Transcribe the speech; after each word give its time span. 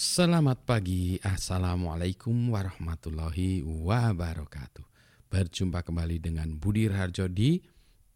Selamat 0.00 0.64
pagi, 0.64 1.20
Assalamualaikum 1.20 2.32
warahmatullahi 2.56 3.60
wabarakatuh. 3.60 4.80
Berjumpa 5.28 5.84
kembali 5.84 6.16
dengan 6.16 6.56
Budi 6.56 6.88
Harjo 6.88 7.28
di 7.28 7.60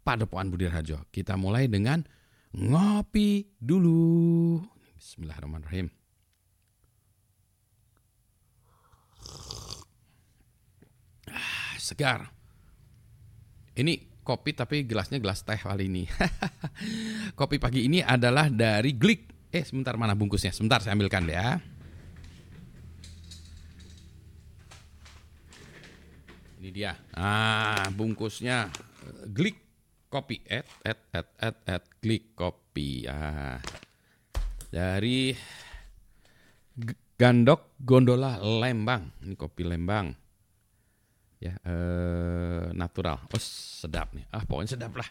Padepokan 0.00 0.48
Budi 0.48 0.64
Harjo 0.64 1.04
Kita 1.12 1.36
mulai 1.36 1.68
dengan 1.68 2.00
ngopi 2.56 3.52
dulu. 3.60 4.64
Bismillahirrahmanirrahim. 4.96 5.92
Ah, 11.28 11.76
Segar. 11.76 12.32
Ini 13.76 14.24
kopi 14.24 14.56
tapi 14.56 14.88
gelasnya 14.88 15.20
gelas 15.20 15.44
teh 15.44 15.60
kali 15.60 15.92
ini. 15.92 16.08
Kopi 17.38 17.60
pagi 17.60 17.84
ini 17.84 18.00
adalah 18.00 18.48
dari 18.48 18.96
Glik. 18.96 19.52
Eh 19.52 19.68
sebentar 19.68 20.00
mana 20.00 20.16
bungkusnya? 20.16 20.48
Sebentar 20.48 20.80
saya 20.80 20.96
ambilkan 20.96 21.28
ya. 21.28 21.73
Ini 26.64 26.72
dia. 26.72 26.96
Ah, 27.12 27.92
bungkusnya 27.92 28.72
Glik 29.28 29.60
kopi. 30.08 30.40
Et 30.48 30.64
et 30.80 30.96
et 31.12 31.28
et 31.36 31.56
et 31.68 31.84
Glik 32.00 32.32
kopi. 32.32 33.04
Ah. 33.04 33.60
Dari 34.72 35.36
Gandok 37.20 37.76
Gondola 37.76 38.40
Lembang. 38.40 39.12
Ini 39.28 39.36
kopi 39.36 39.60
Lembang. 39.60 40.16
Ya, 41.36 41.52
eh, 41.68 42.72
natural. 42.72 43.28
Oh, 43.28 43.42
sedap 43.44 44.16
nih. 44.16 44.24
Ah, 44.32 44.48
pokoknya 44.48 44.80
sedap 44.80 44.96
lah. 44.96 45.08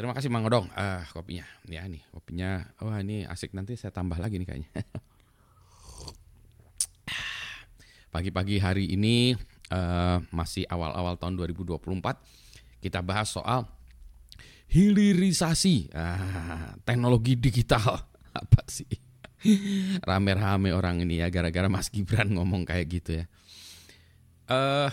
Terima 0.00 0.16
kasih 0.16 0.32
Mang 0.32 0.48
Odong 0.48 0.72
uh, 0.72 1.04
kopinya. 1.12 1.44
Ya 1.68 1.84
nih 1.84 2.00
kopinya. 2.08 2.64
Wah 2.80 2.96
oh, 2.96 3.04
ini 3.04 3.28
asik 3.28 3.52
nanti 3.52 3.76
saya 3.76 3.92
tambah 3.92 4.16
lagi 4.16 4.40
nih 4.40 4.48
kayaknya. 4.48 4.72
Pagi-pagi 8.16 8.56
hari 8.64 8.96
ini 8.96 9.36
uh, 9.72 10.18
masih 10.30 10.66
awal-awal 10.68 11.18
tahun 11.18 11.38
2024 11.38 11.82
kita 12.82 13.00
bahas 13.02 13.30
soal 13.32 13.66
hilirisasi 14.70 15.90
uh, 15.94 16.76
teknologi 16.82 17.38
digital 17.38 18.06
apa 18.42 18.62
sih? 18.68 18.88
Rame-rame 20.02 20.74
orang 20.74 21.06
ini 21.06 21.22
ya 21.22 21.30
gara-gara 21.30 21.70
Mas 21.70 21.92
Gibran 21.92 22.34
ngomong 22.34 22.66
kayak 22.66 22.86
gitu 22.90 23.10
ya. 23.22 23.24
Uh, 24.46 24.90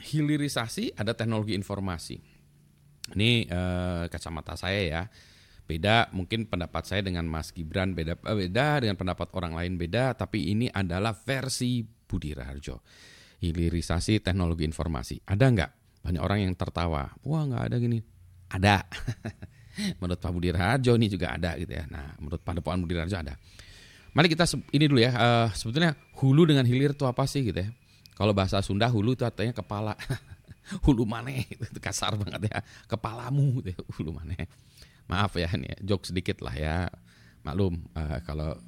hilirisasi 0.00 0.96
ada 0.96 1.12
teknologi 1.12 1.52
informasi 1.52 2.36
ini 3.14 3.46
eh, 3.46 4.04
kacamata 4.10 4.58
saya 4.58 4.82
ya. 4.82 5.02
Beda 5.66 6.06
mungkin 6.14 6.46
pendapat 6.46 6.86
saya 6.86 7.02
dengan 7.02 7.26
Mas 7.26 7.50
Gibran 7.50 7.90
beda 7.90 8.18
beda 8.22 8.86
dengan 8.86 8.94
pendapat 8.94 9.34
orang 9.34 9.54
lain 9.54 9.74
beda, 9.74 10.14
tapi 10.14 10.54
ini 10.54 10.70
adalah 10.70 11.10
versi 11.10 11.82
Budi 11.82 12.30
Raharjo. 12.34 12.78
Hilirisasi 13.42 14.24
teknologi 14.24 14.64
informasi. 14.64 15.20
Ada 15.24 15.44
nggak? 15.52 15.70
Banyak 16.06 16.22
orang 16.22 16.38
yang 16.48 16.52
tertawa. 16.56 17.12
Wah 17.24 17.42
nggak 17.44 17.62
ada 17.72 17.76
gini. 17.76 17.98
Ada. 18.52 18.82
menurut 20.00 20.16
Pak 20.16 20.32
Budi 20.32 20.48
Raharjo 20.48 20.96
ini 20.96 21.06
juga 21.12 21.36
ada 21.36 21.52
gitu 21.60 21.72
ya. 21.76 21.84
Nah, 21.92 22.16
menurut 22.16 22.40
Padepokan 22.40 22.80
Budi 22.80 22.96
Raharjo 22.96 23.18
ada. 23.20 23.34
Mari 24.16 24.32
kita 24.32 24.48
ini 24.72 24.84
dulu 24.88 25.00
ya. 25.04 25.12
Uh, 25.12 25.48
sebetulnya 25.52 25.92
hulu 26.16 26.48
dengan 26.48 26.64
hilir 26.64 26.96
itu 26.96 27.04
apa 27.04 27.28
sih 27.28 27.44
gitu 27.44 27.60
ya? 27.60 27.68
Kalau 28.16 28.32
bahasa 28.32 28.64
Sunda 28.64 28.88
hulu 28.88 29.12
itu 29.12 29.28
artinya 29.28 29.52
kepala. 29.52 29.92
hulu 30.84 31.06
maneh 31.06 31.46
itu 31.46 31.78
kasar 31.78 32.18
banget 32.18 32.50
ya 32.50 32.58
kepalamu 32.90 33.62
gitu 33.62 33.70
ya, 33.70 33.78
hulu 33.98 34.10
maneh 34.18 34.50
maaf 35.06 35.38
ya 35.38 35.46
ini 35.54 35.70
joke 35.82 36.10
sedikit 36.10 36.42
lah 36.42 36.54
ya 36.58 36.76
maklum 37.46 37.86
uh, 37.94 38.18
kalau 38.26 38.58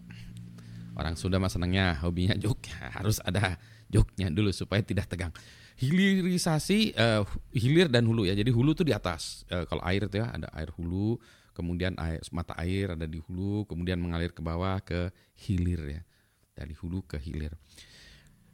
orang 0.95 1.19
Sunda 1.19 1.43
mah 1.43 1.51
senangnya 1.51 1.99
hobinya 1.99 2.39
joke 2.39 2.71
harus 2.97 3.19
ada 3.27 3.59
joke-nya 3.89 4.29
dulu 4.33 4.53
supaya 4.53 4.85
tidak 4.85 5.09
tegang. 5.09 5.33
Hilirisasi 5.79 6.99
uh, 6.99 7.23
hilir 7.55 7.89
dan 7.89 8.05
hulu 8.05 8.27
ya. 8.27 8.35
Jadi 8.35 8.51
hulu 8.51 8.75
tuh 8.75 8.85
di 8.85 8.93
atas. 8.93 9.47
Uh, 9.49 9.65
kalau 9.65 9.83
air 9.87 10.05
itu 10.05 10.19
ya 10.21 10.29
ada 10.35 10.49
air 10.55 10.71
hulu 10.75 11.17
kemudian 11.55 11.99
air 11.99 12.23
mata 12.31 12.55
air 12.55 12.95
ada 12.95 13.07
di 13.07 13.19
hulu 13.19 13.67
kemudian 13.67 13.99
mengalir 13.99 14.31
ke 14.31 14.43
bawah 14.43 14.79
ke 14.83 15.11
hilir 15.39 16.01
ya. 16.01 16.03
Dari 16.55 16.75
hulu 16.75 17.07
ke 17.07 17.17
hilir. 17.23 17.55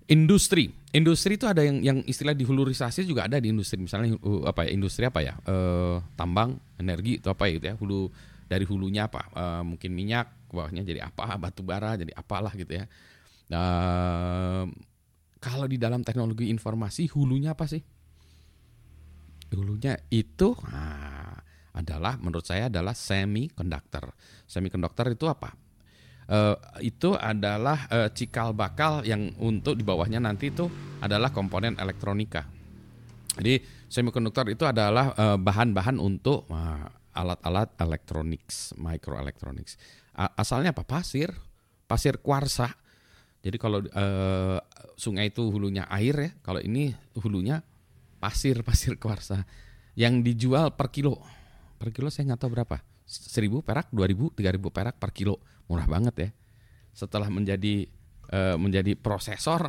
Industri. 0.05 0.69
Industri 0.93 1.41
itu 1.41 1.49
ada 1.49 1.65
yang 1.65 1.81
yang 1.81 1.99
istilah 2.05 2.37
dihulurisasi 2.37 3.09
juga 3.09 3.25
ada 3.25 3.41
di 3.41 3.49
industri. 3.49 3.81
Misalnya 3.81 4.21
uh, 4.21 4.45
apa 4.45 4.69
ya 4.69 4.77
industri 4.77 5.09
apa 5.09 5.25
ya? 5.25 5.33
Uh, 5.49 6.05
tambang 6.13 6.61
energi 6.77 7.25
itu 7.25 7.29
apa 7.33 7.49
itu 7.49 7.65
ya? 7.65 7.73
Hulu 7.73 8.13
dari 8.45 8.69
hulunya 8.69 9.09
apa? 9.09 9.33
Uh, 9.33 9.63
mungkin 9.65 9.97
minyak 9.97 10.29
bawahnya 10.53 10.85
jadi 10.85 11.09
apa? 11.09 11.41
Batu 11.41 11.65
bara 11.65 11.97
jadi 11.97 12.13
apalah 12.13 12.53
gitu 12.53 12.85
ya. 12.85 12.85
Uh, 13.49 14.69
kalau 15.45 15.69
di 15.69 15.77
dalam 15.77 16.01
teknologi 16.01 16.49
informasi 16.49 17.13
hulunya 17.13 17.53
apa 17.53 17.69
sih 17.69 17.85
hulunya 19.53 20.01
itu 20.09 20.57
nah, 20.65 21.37
adalah 21.77 22.17
menurut 22.17 22.49
saya 22.49 22.73
adalah 22.73 22.97
semiconductor 22.97 24.17
semiconductor 24.49 25.13
itu 25.13 25.29
apa 25.29 25.53
uh, 26.29 26.57
itu 26.81 27.13
adalah 27.17 27.89
uh, 27.93 28.09
cikal 28.13 28.57
bakal 28.57 29.05
yang 29.05 29.33
untuk 29.41 29.77
di 29.77 29.85
bawahnya 29.85 30.23
nanti 30.23 30.53
itu 30.53 30.69
adalah 31.01 31.33
komponen 31.35 31.77
elektronika. 31.77 32.49
Jadi 33.35 33.61
semiconductor 33.91 34.47
itu 34.49 34.65
adalah 34.65 35.13
uh, 35.19 35.37
bahan-bahan 35.37 35.99
untuk 35.99 36.47
alat-alat 37.15 37.75
elektronik, 37.79 38.47
microelectronics. 38.79 39.79
Asalnya 40.15 40.71
apa? 40.71 40.87
Pasir, 40.87 41.35
pasir 41.87 42.23
kuarsa. 42.23 42.71
Jadi 43.45 43.57
kalau 43.61 43.85
uh, 43.85 44.59
sungai 44.97 45.29
itu 45.29 45.45
hulunya 45.53 45.85
air 45.93 46.17
ya, 46.17 46.31
kalau 46.41 46.65
ini 46.65 46.97
hulunya 47.21 47.61
pasir, 48.17 48.57
pasir 48.69 48.97
kuarsa 48.97 49.45
yang 49.93 50.25
dijual 50.25 50.73
per 50.73 50.89
kilo. 50.89 51.21
Per 51.77 51.93
kilo 51.93 52.09
saya 52.09 52.33
nggak 52.33 52.41
tahu 52.41 52.51
berapa. 52.57 52.81
Seribu 53.05 53.61
perak, 53.61 53.93
dua 53.93 54.09
ribu, 54.09 54.33
tiga 54.33 54.49
ribu 54.49 54.73
perak 54.73 54.97
per 54.97 55.13
kilo 55.13 55.45
murah 55.69 55.85
banget 55.85 56.15
ya. 56.17 56.31
Setelah 56.97 57.29
menjadi 57.29 57.85
uh, 58.33 58.57
menjadi 58.57 58.97
prosesor 58.97 59.69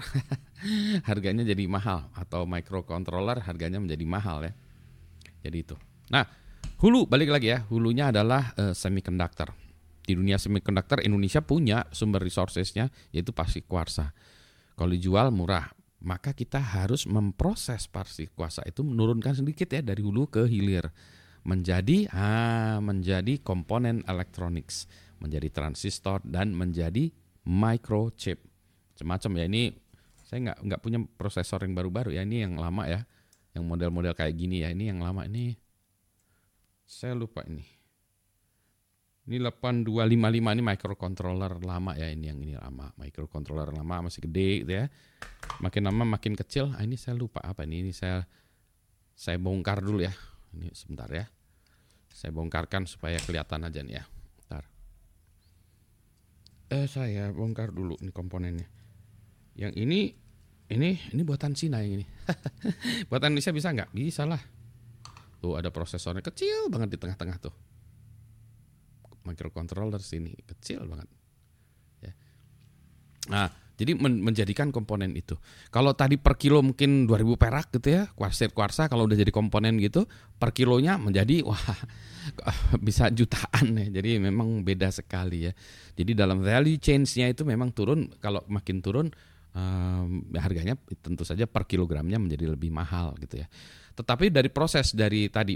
harganya 1.09 1.43
jadi 1.43 1.67
mahal 1.67 2.07
atau 2.15 2.47
microcontroller 2.47 3.43
harganya 3.43 3.83
menjadi 3.83 4.05
mahal 4.07 4.47
ya. 4.47 4.53
Jadi 5.43 5.57
itu. 5.59 5.75
Nah, 6.07 6.23
hulu 6.79 7.11
balik 7.11 7.27
lagi 7.27 7.51
ya. 7.51 7.67
Hulunya 7.67 8.15
adalah 8.15 8.55
uh, 8.55 8.71
semiconductor. 8.71 9.64
Di 10.05 10.13
dunia 10.13 10.37
semiconductor 10.37 11.01
Indonesia 11.01 11.41
punya 11.41 11.89
sumber 11.89 12.21
resourcesnya 12.21 12.93
yaitu 13.09 13.33
pasti 13.33 13.65
kuarsa. 13.65 14.13
Kalau 14.77 14.93
dijual 14.93 15.33
murah, 15.33 15.65
maka 16.05 16.37
kita 16.37 16.61
harus 16.61 17.09
memproses 17.09 17.89
pasti 17.89 18.29
kuarsa 18.29 18.61
itu 18.69 18.85
menurunkan 18.85 19.33
sedikit 19.33 19.65
ya 19.73 19.81
dari 19.81 20.05
hulu 20.05 20.29
ke 20.29 20.45
hilir 20.45 20.85
menjadi 21.45 22.09
ah 22.13 22.77
menjadi 22.81 23.41
komponen 23.41 24.01
elektronik 24.09 24.69
menjadi 25.21 25.49
transistor 25.49 26.21
dan 26.25 26.53
menjadi 26.53 27.09
microchip. 27.45 28.41
Semacam 28.97 29.31
ya 29.41 29.45
ini 29.49 29.63
saya 30.25 30.51
nggak 30.51 30.57
nggak 30.65 30.81
punya 30.81 30.99
prosesor 31.17 31.61
yang 31.61 31.77
baru-baru 31.77 32.17
ya 32.17 32.25
ini 32.25 32.41
yang 32.45 32.57
lama 32.57 32.89
ya, 32.89 33.05
yang 33.53 33.63
model-model 33.65 34.17
kayak 34.17 34.33
gini 34.33 34.65
ya 34.65 34.73
ini 34.73 34.89
yang 34.89 35.01
lama 35.01 35.25
ini 35.25 35.53
saya 36.85 37.13
lupa 37.17 37.45
ini. 37.45 37.74
Ini 39.25 39.41
8255 39.41 40.53
ini 40.53 40.61
microcontroller 40.61 41.53
lama 41.65 41.97
ya 41.97 42.13
ini 42.13 42.29
yang 42.29 42.37
ini 42.45 42.53
lama 42.53 42.93
microcontroller 43.01 43.73
lama 43.73 44.05
masih 44.05 44.29
gede 44.29 44.49
gitu 44.61 44.71
ya. 44.77 44.85
Makin 45.65 45.81
lama 45.89 46.05
makin 46.05 46.37
kecil. 46.37 46.69
Ah, 46.77 46.85
ini 46.85 46.93
saya 46.93 47.17
lupa 47.17 47.41
apa 47.41 47.65
ini 47.65 47.89
ini 47.89 47.91
saya 47.93 48.21
saya 49.17 49.41
bongkar 49.41 49.81
dulu 49.81 50.05
ya. 50.05 50.13
Ini 50.53 50.69
sebentar 50.77 51.09
ya. 51.09 51.25
Saya 52.13 52.29
bongkarkan 52.37 52.85
supaya 52.85 53.17
kelihatan 53.17 53.65
aja 53.65 53.81
nih 53.81 53.97
ya. 53.97 54.05
Eh 56.65 56.89
saya 56.89 57.29
bongkar 57.29 57.69
dulu 57.69 57.93
nih 58.01 58.09
komponennya. 58.09 58.65
Yang 59.53 59.73
ini 59.77 59.99
ini 60.73 60.97
ini 61.13 61.21
buatan 61.21 61.53
Cina 61.53 61.85
yang 61.85 62.01
ini. 62.01 62.05
buatan 63.09 63.37
Indonesia 63.37 63.53
bisa 63.53 63.69
nggak? 63.69 63.89
Bisa 63.93 64.25
lah. 64.25 64.41
Tuh 65.37 65.61
ada 65.61 65.69
prosesornya 65.69 66.25
kecil 66.25 66.73
banget 66.73 66.97
di 66.97 66.97
tengah-tengah 66.97 67.37
tuh. 67.37 67.53
Microcontroller 69.25 69.99
sini 69.99 70.31
kecil 70.45 70.85
banget. 70.85 71.09
Ya. 72.05 72.13
Nah, 73.27 73.49
jadi 73.75 73.91
men 73.99 74.23
menjadikan 74.23 74.71
komponen 74.71 75.11
itu. 75.19 75.35
Kalau 75.67 75.91
tadi 75.91 76.15
per 76.15 76.39
kilo 76.39 76.63
mungkin 76.63 77.03
2000 77.11 77.35
perak 77.35 77.67
gitu 77.75 77.91
ya, 77.91 78.03
kuarsir 78.15 78.55
kuarsa 78.55 78.87
kalau 78.87 79.03
udah 79.03 79.19
jadi 79.19 79.35
komponen 79.35 79.75
gitu, 79.83 80.07
per 80.39 80.55
kilonya 80.55 80.95
menjadi 80.95 81.43
wah 81.47 81.59
bisa 82.79 83.11
jutaan 83.11 83.75
ya. 83.75 83.99
Jadi 83.99 84.23
memang 84.23 84.63
beda 84.63 84.87
sekali 84.95 85.51
ya. 85.51 85.53
Jadi 85.99 86.15
dalam 86.15 86.39
value 86.39 86.79
change-nya 86.79 87.27
itu 87.27 87.43
memang 87.43 87.75
turun 87.75 88.07
kalau 88.23 88.39
makin 88.47 88.79
turun 88.79 89.11
um, 89.55 90.27
harganya 90.35 90.75
tentu 90.99 91.23
saja 91.23 91.47
per 91.47 91.63
kilogramnya 91.65 92.19
menjadi 92.19 92.51
lebih 92.51 92.69
mahal 92.69 93.15
gitu 93.23 93.41
ya. 93.41 93.47
Tetapi 93.95 94.27
dari 94.27 94.51
proses 94.51 94.91
dari 94.91 95.31
tadi 95.31 95.55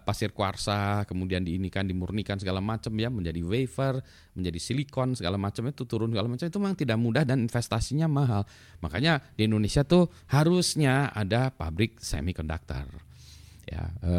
pasir 0.00 0.32
kuarsa 0.32 1.04
kemudian 1.04 1.44
diinikan 1.44 1.84
dimurnikan 1.84 2.40
segala 2.40 2.64
macam 2.64 2.96
ya 2.96 3.12
menjadi 3.12 3.44
wafer, 3.44 4.00
menjadi 4.32 4.56
silikon 4.56 5.12
segala 5.12 5.36
macam 5.36 5.68
itu 5.68 5.84
turun 5.84 6.08
segala 6.08 6.32
macam 6.32 6.48
itu 6.48 6.56
memang 6.56 6.78
tidak 6.80 6.96
mudah 6.96 7.28
dan 7.28 7.44
investasinya 7.44 8.08
mahal. 8.08 8.48
Makanya 8.80 9.20
di 9.36 9.44
Indonesia 9.44 9.84
tuh 9.84 10.08
harusnya 10.32 11.12
ada 11.12 11.52
pabrik 11.52 12.00
semikonduktor. 12.00 12.88
Ya, 13.68 13.92
e, 14.00 14.12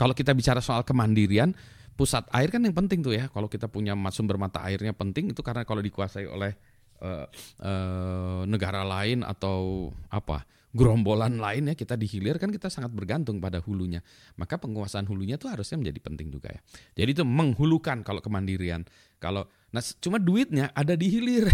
kalau 0.00 0.16
kita 0.16 0.32
bicara 0.32 0.64
soal 0.64 0.80
kemandirian 0.80 1.52
pusat 1.92 2.24
air 2.32 2.48
kan 2.48 2.64
yang 2.64 2.72
penting 2.72 3.04
tuh 3.04 3.12
ya. 3.12 3.28
Kalau 3.28 3.52
kita 3.52 3.68
punya 3.68 3.92
sumber 4.08 4.40
mata 4.40 4.64
airnya 4.64 4.96
penting 4.96 5.36
itu 5.36 5.44
karena 5.44 5.68
kalau 5.68 5.84
dikuasai 5.84 6.24
oleh 6.24 6.56
uh, 7.02 7.26
uh, 7.60 8.42
negara 8.46 8.86
lain 8.86 9.26
atau 9.26 9.90
apa 10.08 10.46
gerombolan 10.72 11.36
lain 11.36 11.68
ya 11.68 11.74
kita 11.76 12.00
dihilir 12.00 12.40
kan 12.40 12.48
kita 12.48 12.72
sangat 12.72 12.94
bergantung 12.96 13.42
pada 13.42 13.60
hulunya. 13.60 14.00
Maka 14.40 14.56
penguasaan 14.56 15.04
hulunya 15.04 15.36
tuh 15.36 15.52
harusnya 15.52 15.76
menjadi 15.76 16.00
penting 16.00 16.32
juga 16.32 16.48
ya. 16.48 16.60
Jadi 17.04 17.20
itu 17.20 17.24
menghulukan 17.28 18.00
kalau 18.00 18.24
kemandirian. 18.24 18.88
Kalau 19.20 19.44
nah 19.72 19.80
cuma 20.04 20.20
duitnya 20.20 20.68
ada 20.76 20.92
di 20.92 21.08
hilir 21.08 21.48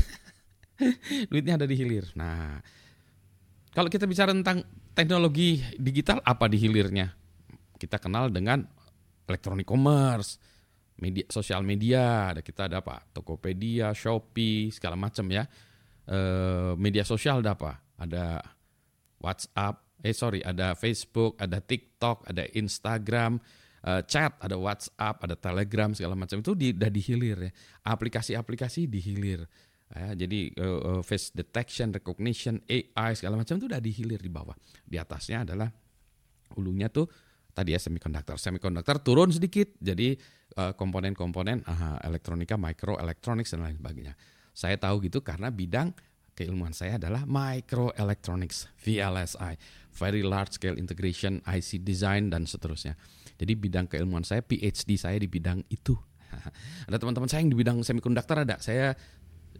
duitnya 1.30 1.54
ada 1.54 1.66
di 1.70 1.78
hilir 1.78 2.10
nah 2.18 2.58
kalau 3.70 3.86
kita 3.86 4.10
bicara 4.10 4.34
tentang 4.34 4.66
teknologi 4.90 5.62
digital 5.78 6.18
apa 6.26 6.50
di 6.50 6.58
hilirnya 6.58 7.14
kita 7.78 8.02
kenal 8.02 8.26
dengan 8.34 8.66
electronic 9.30 9.70
commerce 9.70 10.42
media 10.98 11.24
sosial 11.30 11.62
media 11.62 12.34
ada 12.34 12.40
kita 12.42 12.66
ada 12.66 12.82
apa? 12.82 13.02
Tokopedia 13.14 13.94
Shopee 13.94 14.74
segala 14.74 14.98
macam 14.98 15.26
ya. 15.30 15.46
E, 16.04 16.18
media 16.74 17.06
sosial 17.06 17.40
ada 17.40 17.54
apa? 17.54 17.72
Ada 17.98 18.42
WhatsApp 19.18 19.98
eh 19.98 20.14
sorry 20.14 20.38
ada 20.46 20.78
Facebook 20.78 21.42
ada 21.42 21.58
TikTok 21.58 22.30
ada 22.30 22.46
Instagram 22.54 23.42
e, 23.82 23.90
chat 24.06 24.38
ada 24.38 24.54
WhatsApp 24.54 25.16
ada 25.22 25.36
Telegram 25.38 25.90
segala 25.94 26.18
macam. 26.18 26.42
Itu 26.42 26.58
di, 26.58 26.74
udah 26.74 26.90
dihilir 26.90 27.38
ya. 27.46 27.52
Aplikasi-aplikasi 27.86 28.90
dihilir. 28.90 29.46
Ya, 29.88 30.12
jadi 30.12 30.52
uh, 30.60 31.00
face 31.00 31.32
detection 31.32 31.88
recognition 31.96 32.60
AI 32.68 33.16
segala 33.16 33.40
macam 33.40 33.56
itu 33.56 33.72
udah 33.72 33.80
dihilir 33.80 34.20
di 34.20 34.28
bawah. 34.28 34.52
Di 34.84 35.00
atasnya 35.00 35.48
adalah 35.48 35.72
hulunya 36.60 36.92
tuh 36.92 37.08
tadi 37.58 37.74
ya 37.74 37.80
semikonduktor. 37.82 38.38
Semikonduktor 38.38 39.02
turun 39.02 39.34
sedikit 39.34 39.74
jadi 39.82 40.14
uh, 40.54 40.78
komponen-komponen 40.78 41.66
uh, 41.66 41.98
elektronika, 42.06 42.54
microelectronics 42.54 43.58
dan 43.58 43.66
lain 43.66 43.76
sebagainya. 43.82 44.14
Saya 44.54 44.78
tahu 44.78 45.02
gitu 45.10 45.26
karena 45.26 45.50
bidang 45.50 45.90
keilmuan 46.38 46.70
saya 46.70 47.02
adalah 47.02 47.26
microelectronics, 47.26 48.70
VLSI, 48.78 49.58
very 49.98 50.22
large 50.22 50.54
scale 50.54 50.78
integration, 50.78 51.42
IC 51.42 51.82
design 51.82 52.30
dan 52.30 52.46
seterusnya. 52.46 52.94
Jadi 53.34 53.58
bidang 53.58 53.90
keilmuan 53.90 54.22
saya 54.22 54.46
PhD 54.46 54.94
saya 54.94 55.18
di 55.18 55.26
bidang 55.26 55.66
itu. 55.66 55.98
ada 56.88 56.96
teman-teman 57.00 57.26
saya 57.26 57.42
yang 57.42 57.50
di 57.50 57.58
bidang 57.58 57.82
semikonduktor 57.82 58.46
ada. 58.46 58.62
Saya 58.62 58.94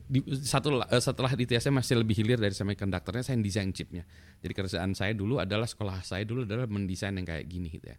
di, 0.08 0.25
satu 0.40 0.81
uh, 0.81 0.88
setelah 0.99 1.37
di 1.37 1.44
TSM 1.44 1.76
masih 1.76 2.00
lebih 2.00 2.16
hilir 2.16 2.40
dari 2.40 2.56
semikonduktornya 2.56 3.20
saya 3.20 3.37
desain 3.38 3.69
chipnya. 3.76 4.08
Jadi 4.40 4.52
kerjaan 4.56 4.96
saya 4.96 5.12
dulu 5.12 5.37
adalah 5.37 5.69
sekolah 5.69 6.00
saya 6.00 6.25
dulu 6.25 6.49
adalah 6.49 6.64
mendesain 6.64 7.12
yang 7.12 7.28
kayak 7.28 7.44
gini 7.44 7.69
gitu 7.69 7.93
ya. 7.93 7.99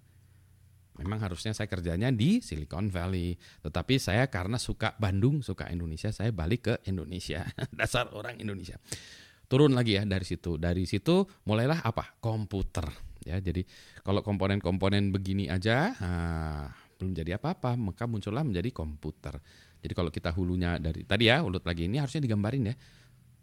Memang 1.00 1.24
harusnya 1.24 1.56
saya 1.56 1.72
kerjanya 1.72 2.12
di 2.12 2.44
Silicon 2.44 2.92
Valley, 2.92 3.40
tetapi 3.64 3.96
saya 3.96 4.28
karena 4.28 4.60
suka 4.60 5.00
Bandung, 5.00 5.40
suka 5.40 5.72
Indonesia, 5.72 6.12
saya 6.12 6.36
balik 6.36 6.62
ke 6.68 6.74
Indonesia. 6.92 7.48
Dasar 7.80 8.12
orang 8.12 8.36
Indonesia. 8.44 8.76
Turun 9.48 9.72
lagi 9.72 9.96
ya 9.96 10.04
dari 10.04 10.28
situ. 10.28 10.60
Dari 10.60 10.84
situ 10.84 11.24
mulailah 11.48 11.88
apa? 11.88 12.20
Komputer. 12.20 12.92
Ya, 13.24 13.40
jadi 13.40 13.64
kalau 14.04 14.20
komponen-komponen 14.24 15.12
begini 15.16 15.48
aja 15.48 15.96
nah, 16.00 16.68
belum 17.00 17.16
jadi 17.16 17.40
apa-apa, 17.40 17.80
maka 17.80 18.04
muncullah 18.04 18.44
menjadi 18.44 18.76
komputer. 18.76 19.40
Jadi 19.80 19.94
kalau 19.96 20.12
kita 20.12 20.36
hulunya 20.36 20.76
dari 20.76 21.08
tadi 21.08 21.32
ya, 21.32 21.40
ulut 21.40 21.64
lagi 21.64 21.88
ini 21.88 22.00
harusnya 22.00 22.24
digambarin 22.24 22.72
ya. 22.72 22.76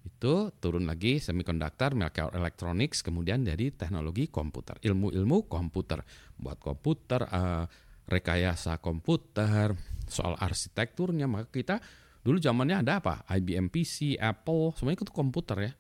Itu 0.07 0.55
turun 0.63 0.87
lagi 0.87 1.19
semikonduktor, 1.19 1.99
electronics, 2.37 3.03
kemudian 3.03 3.43
dari 3.43 3.75
teknologi 3.75 4.31
komputer, 4.31 4.79
ilmu-ilmu 4.79 5.51
komputer, 5.51 6.05
buat 6.39 6.63
komputer, 6.63 7.27
uh, 7.27 7.67
rekayasa 8.07 8.79
komputer, 8.79 9.75
soal 10.07 10.39
arsitekturnya, 10.39 11.27
maka 11.27 11.51
kita 11.51 11.77
dulu 12.23 12.39
zamannya 12.39 12.87
ada 12.87 13.03
apa? 13.03 13.27
IBM 13.35 13.67
PC, 13.67 14.15
Apple, 14.15 14.79
semuanya 14.79 15.03
itu 15.03 15.11
komputer 15.11 15.59
ya. 15.59 15.73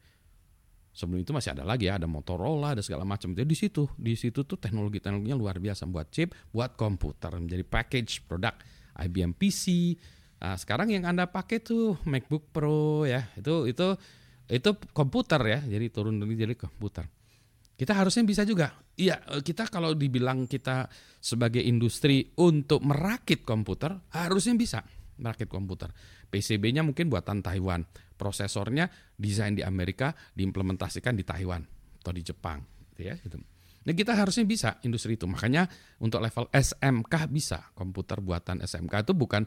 Sebelum 0.96 1.20
itu 1.22 1.30
masih 1.36 1.52
ada 1.52 1.62
lagi 1.62 1.86
ya, 1.86 2.00
ada 2.00 2.08
Motorola, 2.08 2.72
ada 2.72 2.80
segala 2.80 3.04
macam. 3.04 3.36
Jadi 3.36 3.46
di 3.46 3.58
situ, 3.58 3.84
di 4.00 4.16
situ 4.16 4.48
tuh 4.48 4.56
teknologi-teknologinya 4.56 5.36
luar 5.36 5.60
biasa 5.60 5.84
buat 5.86 6.08
chip, 6.08 6.32
buat 6.50 6.72
komputer, 6.72 7.36
menjadi 7.36 7.62
package 7.68 8.24
produk 8.24 8.56
IBM 8.96 9.36
PC, 9.36 9.92
Nah, 10.36 10.56
sekarang 10.60 10.92
yang 10.92 11.08
Anda 11.08 11.28
pakai 11.28 11.64
tuh 11.64 11.96
MacBook 12.04 12.52
Pro 12.52 13.08
ya. 13.08 13.24
Itu 13.38 13.64
itu 13.64 13.96
itu 14.46 14.70
komputer 14.92 15.40
ya. 15.42 15.60
Jadi 15.64 15.86
turun 15.88 16.20
dari 16.20 16.36
jadi 16.36 16.54
komputer. 16.54 17.08
Kita 17.76 17.92
harusnya 17.92 18.24
bisa 18.24 18.42
juga. 18.48 18.72
Iya, 18.96 19.20
kita 19.44 19.68
kalau 19.68 19.92
dibilang 19.92 20.48
kita 20.48 20.88
sebagai 21.20 21.60
industri 21.60 22.32
untuk 22.40 22.80
merakit 22.80 23.44
komputer, 23.44 23.92
harusnya 24.16 24.56
bisa 24.56 24.80
merakit 25.20 25.48
komputer. 25.52 25.92
PCB-nya 26.32 26.80
mungkin 26.80 27.12
buatan 27.12 27.44
Taiwan, 27.44 27.84
prosesornya 28.16 28.88
desain 29.20 29.52
di 29.52 29.60
Amerika, 29.60 30.16
diimplementasikan 30.32 31.12
di 31.12 31.24
Taiwan 31.28 31.60
atau 32.00 32.12
di 32.16 32.24
Jepang, 32.24 32.64
gitu 32.96 33.02
ya. 33.04 33.14
Gitu. 33.20 33.36
Nah, 33.86 33.92
kita 33.92 34.16
harusnya 34.16 34.48
bisa 34.48 34.80
industri 34.82 35.20
itu. 35.20 35.28
Makanya 35.28 35.68
untuk 36.00 36.24
level 36.24 36.48
SMK 36.48 37.14
bisa 37.28 37.70
komputer 37.76 38.24
buatan 38.24 38.64
SMK 38.64 39.04
itu 39.04 39.12
bukan 39.12 39.44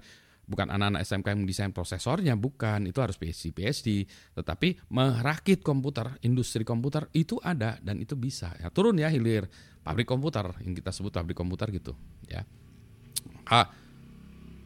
bukan 0.49 0.73
anak-anak 0.73 1.05
SMK 1.05 1.27
yang 1.29 1.41
mendesain 1.45 1.69
prosesornya, 1.69 2.33
bukan. 2.33 2.89
Itu 2.89 3.05
harus 3.05 3.21
PhD, 3.21 3.53
PhD. 3.53 4.09
Tetapi 4.33 4.89
merakit 4.89 5.61
komputer, 5.61 6.17
industri 6.25 6.65
komputer 6.65 7.05
itu 7.13 7.37
ada 7.45 7.77
dan 7.85 8.01
itu 8.01 8.17
bisa. 8.17 8.57
Ya, 8.57 8.73
turun 8.73 8.97
ya 8.97 9.13
hilir 9.13 9.45
pabrik 9.85 10.09
komputer 10.09 10.49
yang 10.65 10.73
kita 10.73 10.89
sebut 10.89 11.13
pabrik 11.13 11.37
komputer 11.37 11.69
gitu, 11.69 11.93
ya. 12.25 12.41
Ah, 13.45 13.69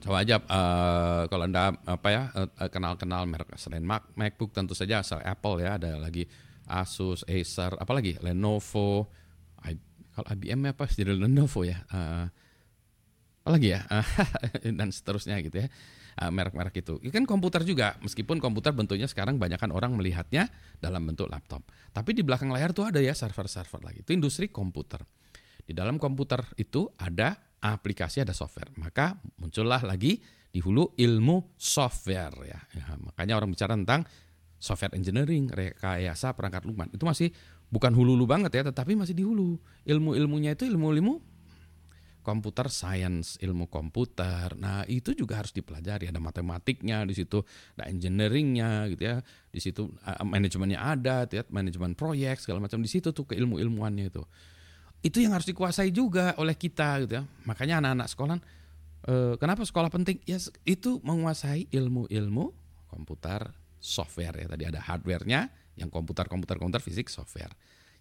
coba 0.03 0.23
aja 0.23 0.39
uh, 0.39 1.23
kalau 1.31 1.47
anda 1.47 1.71
apa 1.87 2.07
ya 2.11 2.23
uh, 2.35 2.67
kenal-kenal 2.67 3.23
merek 3.23 3.55
selain 3.55 3.83
Mac, 3.83 4.11
MacBook 4.19 4.51
tentu 4.51 4.75
saja 4.75 4.99
asal 4.99 5.23
Apple 5.23 5.63
ya 5.63 5.79
ada 5.79 5.95
lagi 5.95 6.27
Asus, 6.63 7.27
Acer, 7.27 7.75
apalagi 7.75 8.15
Lenovo, 8.23 9.11
I, 9.67 9.75
kalau 10.15 10.27
IBM 10.31 10.71
apa 10.71 10.87
jadi 10.87 11.11
Lenovo 11.11 11.67
ya. 11.67 11.83
Uh, 11.91 12.27
apalagi 13.43 13.75
ya 13.75 13.83
dan 14.79 14.87
seterusnya 14.89 15.43
gitu 15.43 15.59
ya 15.59 15.67
ah, 16.17 16.31
merek-merek 16.31 16.79
itu. 16.79 17.01
Ini 17.03 17.11
kan 17.11 17.25
komputer 17.27 17.65
juga, 17.67 17.97
meskipun 17.99 18.37
komputer 18.37 18.71
bentuknya 18.71 19.09
sekarang 19.09 19.41
banyakkan 19.41 19.73
orang 19.73 19.97
melihatnya 19.97 20.49
dalam 20.79 21.03
bentuk 21.03 21.27
laptop. 21.27 21.65
Tapi 21.91 22.15
di 22.15 22.21
belakang 22.23 22.53
layar 22.53 22.71
tuh 22.71 22.87
ada 22.87 23.01
ya 23.01 23.11
server-server 23.11 23.81
lagi. 23.81 24.05
Itu 24.05 24.13
industri 24.13 24.49
komputer. 24.49 25.01
Di 25.63 25.71
dalam 25.75 25.97
komputer 25.97 26.43
itu 26.59 26.87
ada 26.99 27.35
aplikasi, 27.63 28.21
ada 28.21 28.35
software. 28.35 28.71
Maka 28.77 29.15
muncullah 29.39 29.81
lagi 29.81 30.19
di 30.53 30.59
hulu 30.61 30.93
ilmu 30.99 31.57
software 31.57 32.35
ya. 32.45 32.59
ya 32.77 32.85
makanya 33.01 33.41
orang 33.41 33.49
bicara 33.49 33.73
tentang 33.73 34.05
software 34.61 34.93
engineering, 34.95 35.49
rekayasa 35.49 36.35
perangkat 36.37 36.67
lunak. 36.67 36.91
Itu 36.93 37.07
masih 37.07 37.31
bukan 37.73 37.95
hulu-hulu 37.95 38.29
banget 38.29 38.51
ya, 38.53 38.63
tetapi 38.69 38.93
masih 38.93 39.17
di 39.17 39.23
hulu. 39.25 39.57
Ilmu-ilmunya 39.87 40.53
itu 40.53 40.69
ilmu-ilmu 40.69 41.32
komputer 42.23 42.71
science, 42.71 43.35
ilmu 43.43 43.67
komputer. 43.67 44.55
Nah, 44.55 44.87
itu 44.87 45.11
juga 45.13 45.43
harus 45.43 45.51
dipelajari. 45.51 46.07
Ada 46.09 46.23
matematiknya 46.23 47.03
di 47.03 47.13
situ, 47.13 47.43
ada 47.75 47.91
engineeringnya 47.91 48.87
gitu 48.95 49.03
ya. 49.03 49.15
Di 49.51 49.59
situ 49.59 49.91
uh, 49.91 50.23
manajemennya 50.25 50.79
ada, 50.79 51.27
gitu 51.27 51.43
ya, 51.43 51.43
manajemen 51.51 51.93
proyek 51.93 52.39
segala 52.39 52.63
macam 52.63 52.79
di 52.79 52.89
situ 52.89 53.11
tuh 53.11 53.27
keilmu-ilmuannya 53.27 54.09
itu. 54.09 54.23
Itu 55.03 55.19
yang 55.19 55.35
harus 55.35 55.45
dikuasai 55.45 55.91
juga 55.91 56.31
oleh 56.39 56.55
kita 56.55 57.03
gitu 57.03 57.19
ya. 57.19 57.23
Makanya 57.43 57.83
anak-anak 57.83 58.07
sekolah 58.07 58.37
uh, 59.11 59.35
kenapa 59.35 59.67
sekolah 59.67 59.91
penting? 59.91 60.23
Ya 60.23 60.39
itu 60.63 61.03
menguasai 61.03 61.67
ilmu-ilmu 61.69 62.55
komputer 62.87 63.51
software 63.83 64.39
ya. 64.39 64.47
Tadi 64.47 64.63
ada 64.63 64.79
hardware-nya 64.79 65.51
yang 65.75 65.91
komputer 65.91 66.31
komputer 66.31 66.55
komputer 66.55 66.79
fisik 66.79 67.11
software. 67.11 67.51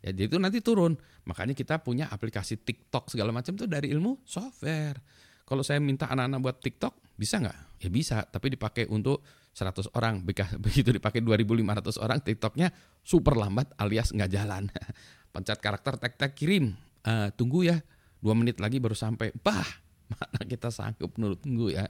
Ya 0.03 0.11
jadi 0.11 0.27
itu 0.27 0.39
nanti 0.43 0.59
turun. 0.59 0.99
Makanya 1.31 1.55
kita 1.55 1.79
punya 1.79 2.11
aplikasi 2.11 2.59
TikTok 2.59 3.07
segala 3.07 3.31
macam 3.31 3.55
itu 3.55 3.71
dari 3.71 3.95
ilmu 3.95 4.27
software. 4.27 4.99
Kalau 5.47 5.63
saya 5.63 5.79
minta 5.79 6.11
anak-anak 6.11 6.39
buat 6.43 6.59
TikTok, 6.59 7.15
bisa 7.15 7.39
nggak? 7.39 7.87
Ya 7.87 7.89
bisa, 7.91 8.27
tapi 8.27 8.51
dipakai 8.51 8.91
untuk 8.91 9.23
100 9.55 9.95
orang. 9.95 10.27
Begitu 10.65 10.91
dipakai 10.91 11.23
2500 11.23 12.03
orang, 12.03 12.19
TikToknya 12.19 12.69
super 13.07 13.39
lambat 13.39 13.71
alias 13.79 14.11
nggak 14.11 14.31
jalan. 14.31 14.67
Pencet 15.33 15.63
karakter 15.63 15.97
tek-tek 16.03 16.35
kirim. 16.35 16.75
Uh, 17.03 17.31
tunggu 17.35 17.67
ya, 17.67 17.79
dua 18.19 18.35
menit 18.35 18.59
lagi 18.59 18.83
baru 18.83 18.99
sampai. 18.99 19.31
Bah, 19.39 19.67
mana 20.11 20.43
kita 20.51 20.75
sanggup 20.75 21.15
nurut 21.15 21.39
tunggu 21.39 21.71
ya. 21.71 21.87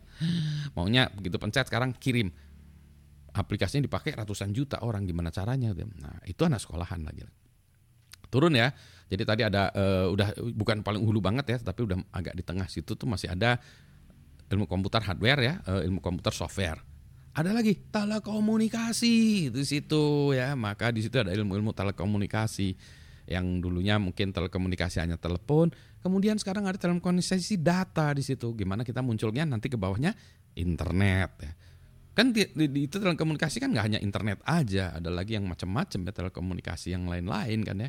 Maunya 0.76 1.08
begitu 1.16 1.40
pencet 1.40 1.66
sekarang 1.72 1.96
kirim. 1.96 2.28
aplikasinya 3.32 3.88
dipakai 3.88 4.12
ratusan 4.12 4.52
juta 4.52 4.84
orang 4.84 5.08
gimana 5.08 5.32
caranya 5.32 5.72
nah 5.72 6.20
itu 6.28 6.44
anak 6.44 6.60
sekolahan 6.60 7.00
lagi 7.00 7.24
turun 8.32 8.56
ya. 8.56 8.72
Jadi 9.12 9.22
tadi 9.28 9.42
ada 9.44 9.68
uh, 9.76 10.08
udah 10.08 10.32
bukan 10.56 10.80
paling 10.80 11.04
hulu 11.04 11.20
banget 11.20 11.44
ya 11.52 11.58
tapi 11.60 11.84
udah 11.84 12.00
agak 12.16 12.32
di 12.32 12.40
tengah 12.40 12.64
situ 12.64 12.96
tuh 12.96 13.04
masih 13.04 13.28
ada 13.28 13.60
ilmu 14.48 14.64
komputer 14.64 15.04
hardware 15.04 15.40
ya 15.44 15.54
uh, 15.68 15.84
ilmu 15.84 16.00
komputer 16.00 16.32
software. 16.32 16.80
Ada 17.32 17.52
lagi 17.52 17.76
telekomunikasi 17.92 19.48
di 19.52 19.64
situ 19.64 20.32
ya. 20.32 20.56
Maka 20.56 20.92
di 20.92 21.04
situ 21.04 21.16
ada 21.20 21.32
ilmu-ilmu 21.32 21.76
telekomunikasi 21.76 22.76
yang 23.28 23.60
dulunya 23.60 23.96
mungkin 23.96 24.34
telekomunikasi 24.34 24.98
hanya 24.98 25.14
telepon 25.14 25.70
kemudian 26.02 26.34
sekarang 26.36 26.66
ada 26.66 26.76
telekomunikasi 26.76 27.56
data 27.60 28.12
di 28.12 28.20
situ. 28.20 28.52
Gimana 28.52 28.82
kita 28.82 29.00
munculnya 29.00 29.46
nanti 29.46 29.70
ke 29.70 29.78
bawahnya 29.78 30.12
internet 30.58 31.30
ya. 31.40 31.52
Kan 32.12 32.36
di, 32.36 32.44
di, 32.52 32.84
itu 32.84 33.00
telekomunikasi 33.00 33.56
kan 33.56 33.72
nggak 33.72 33.84
hanya 33.88 34.00
internet 34.04 34.44
aja 34.44 34.92
ada 34.92 35.08
lagi 35.08 35.32
yang 35.32 35.48
macam-macam 35.48 36.00
ya 36.04 36.12
telekomunikasi 36.12 36.92
yang 36.92 37.08
lain-lain 37.08 37.64
kan 37.64 37.76
ya 37.80 37.88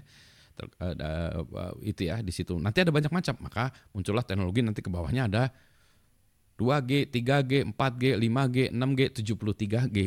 Tel, 0.53 0.69
uh, 0.77 1.41
uh, 1.43 1.73
itu 1.81 2.05
ya 2.07 2.21
di 2.21 2.29
situ 2.29 2.53
nanti 2.61 2.85
ada 2.85 2.93
banyak 2.93 3.09
macam 3.09 3.33
maka 3.41 3.73
muncullah 3.91 4.21
teknologi 4.21 4.61
nanti 4.61 4.85
ke 4.85 4.89
bawahnya 4.93 5.25
ada 5.25 5.43
2G, 6.53 7.09
3G, 7.09 7.65
4G, 7.73 8.03
5G, 8.21 8.57
6G, 8.69 9.01
73G 9.09 9.97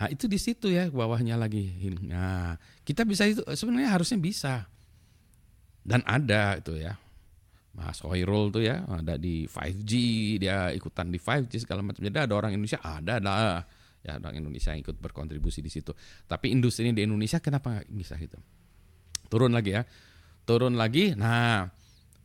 Nah, 0.00 0.08
itu 0.08 0.24
di 0.24 0.38
situ 0.40 0.72
ya 0.72 0.88
bawahnya 0.88 1.36
lagi. 1.36 1.76
Nah, 2.08 2.56
kita 2.86 3.04
bisa 3.04 3.28
itu 3.28 3.44
sebenarnya 3.52 3.92
harusnya 3.92 4.16
bisa. 4.16 4.64
Dan 5.84 6.00
ada 6.08 6.56
itu 6.56 6.72
ya. 6.80 6.96
Mas 7.76 8.00
Hoirul 8.00 8.48
tuh 8.48 8.64
ya 8.64 8.88
ada 8.88 9.20
di 9.20 9.44
5G, 9.44 9.92
dia 10.40 10.72
ikutan 10.72 11.12
di 11.12 11.20
5G 11.20 11.68
segala 11.68 11.84
macam. 11.84 12.00
Jadi 12.00 12.16
ada 12.16 12.32
orang 12.32 12.56
Indonesia 12.56 12.80
ada 12.80 13.20
lah. 13.20 13.60
Ya 14.06 14.22
orang 14.22 14.38
Indonesia 14.38 14.70
yang 14.70 14.86
ikut 14.86 15.02
berkontribusi 15.02 15.58
di 15.58 15.70
situ. 15.70 15.90
Tapi 16.30 16.54
industri 16.54 16.86
ini 16.86 16.94
di 16.94 17.02
Indonesia 17.02 17.42
kenapa 17.42 17.82
bisa 17.90 18.14
gitu? 18.14 18.38
Turun 19.26 19.50
lagi 19.50 19.74
ya. 19.74 19.82
Turun 20.46 20.78
lagi. 20.78 21.18
Nah, 21.18 21.66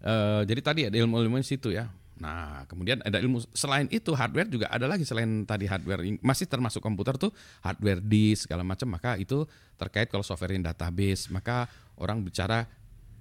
eh, 0.05 0.41
jadi 0.45 0.61
tadi 0.61 0.81
ada 0.93 0.97
ilmu-ilmu 1.01 1.41
di 1.41 1.47
situ 1.49 1.73
ya 1.73 1.89
Nah, 2.21 2.69
kemudian 2.69 3.01
ada 3.01 3.17
ilmu 3.17 3.41
selain 3.49 3.89
itu 3.89 4.13
hardware 4.13 4.45
juga 4.45 4.69
ada 4.69 4.85
lagi 4.85 5.01
selain 5.01 5.41
tadi 5.41 5.65
hardware 5.65 6.05
masih 6.21 6.45
termasuk 6.45 6.77
komputer 6.77 7.17
tuh 7.17 7.33
hardware 7.65 7.97
disk 7.97 8.45
segala 8.45 8.61
macam 8.61 8.93
maka 8.93 9.17
itu 9.17 9.41
terkait 9.73 10.05
kalau 10.05 10.21
software 10.21 10.53
yang 10.53 10.61
database 10.61 11.33
maka 11.33 11.65
orang 11.97 12.21
bicara 12.21 12.69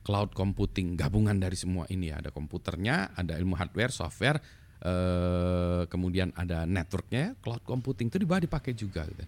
cloud 0.05 0.37
computing 0.37 1.01
gabungan 1.01 1.33
dari 1.41 1.57
semua 1.57 1.89
ini 1.89 2.13
ada 2.13 2.29
komputernya 2.29 3.17
ada 3.17 3.41
ilmu 3.41 3.57
hardware 3.57 3.89
software 3.89 4.37
eh, 4.81 5.83
kemudian 5.87 6.33
ada 6.33 6.65
networknya 6.65 7.37
cloud 7.45 7.63
computing 7.65 8.09
itu 8.09 8.17
dipakai 8.21 8.73
juga 8.73 9.05
gitu. 9.09 9.25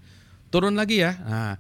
turun 0.53 0.77
lagi 0.77 1.01
ya. 1.01 1.13
Nah 1.25 1.55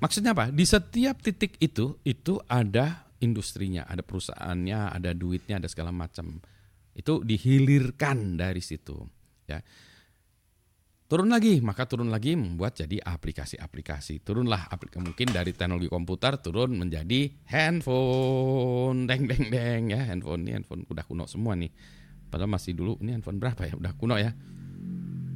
maksudnya 0.00 0.32
apa? 0.32 0.48
Di 0.48 0.64
setiap 0.64 1.20
titik 1.20 1.56
itu 1.60 2.00
itu 2.04 2.40
ada 2.48 3.08
industrinya 3.20 3.84
ada 3.84 4.00
perusahaannya 4.00 4.94
ada 4.94 5.10
duitnya 5.12 5.60
ada 5.60 5.68
segala 5.68 5.92
macam. 5.92 6.40
Itu 6.96 7.22
dihilirkan 7.22 8.40
dari 8.40 8.60
situ 8.64 8.96
ya. 9.46 9.60
Turun 11.08 11.32
lagi 11.32 11.64
maka 11.64 11.88
turun 11.88 12.12
lagi 12.12 12.36
membuat 12.36 12.76
jadi 12.84 13.00
aplikasi-aplikasi. 13.00 14.20
Turunlah 14.20 14.68
aplikasi 14.68 15.00
mungkin 15.08 15.32
dari 15.32 15.56
teknologi 15.56 15.88
komputer 15.88 16.36
turun 16.44 16.76
menjadi 16.76 17.32
handphone. 17.48 19.08
Deng 19.08 19.24
deng 19.24 19.48
deng 19.48 19.82
ya 19.88 20.04
handphone 20.04 20.44
ini 20.44 20.60
handphone 20.60 20.84
udah 20.84 21.04
kuno 21.08 21.24
semua 21.24 21.56
nih 21.56 21.72
padahal 22.28 22.52
masih 22.52 22.76
dulu 22.76 23.00
ini 23.00 23.16
handphone 23.16 23.40
berapa 23.40 23.64
ya? 23.66 23.74
Udah 23.74 23.92
kuno 23.96 24.16
ya. 24.20 24.32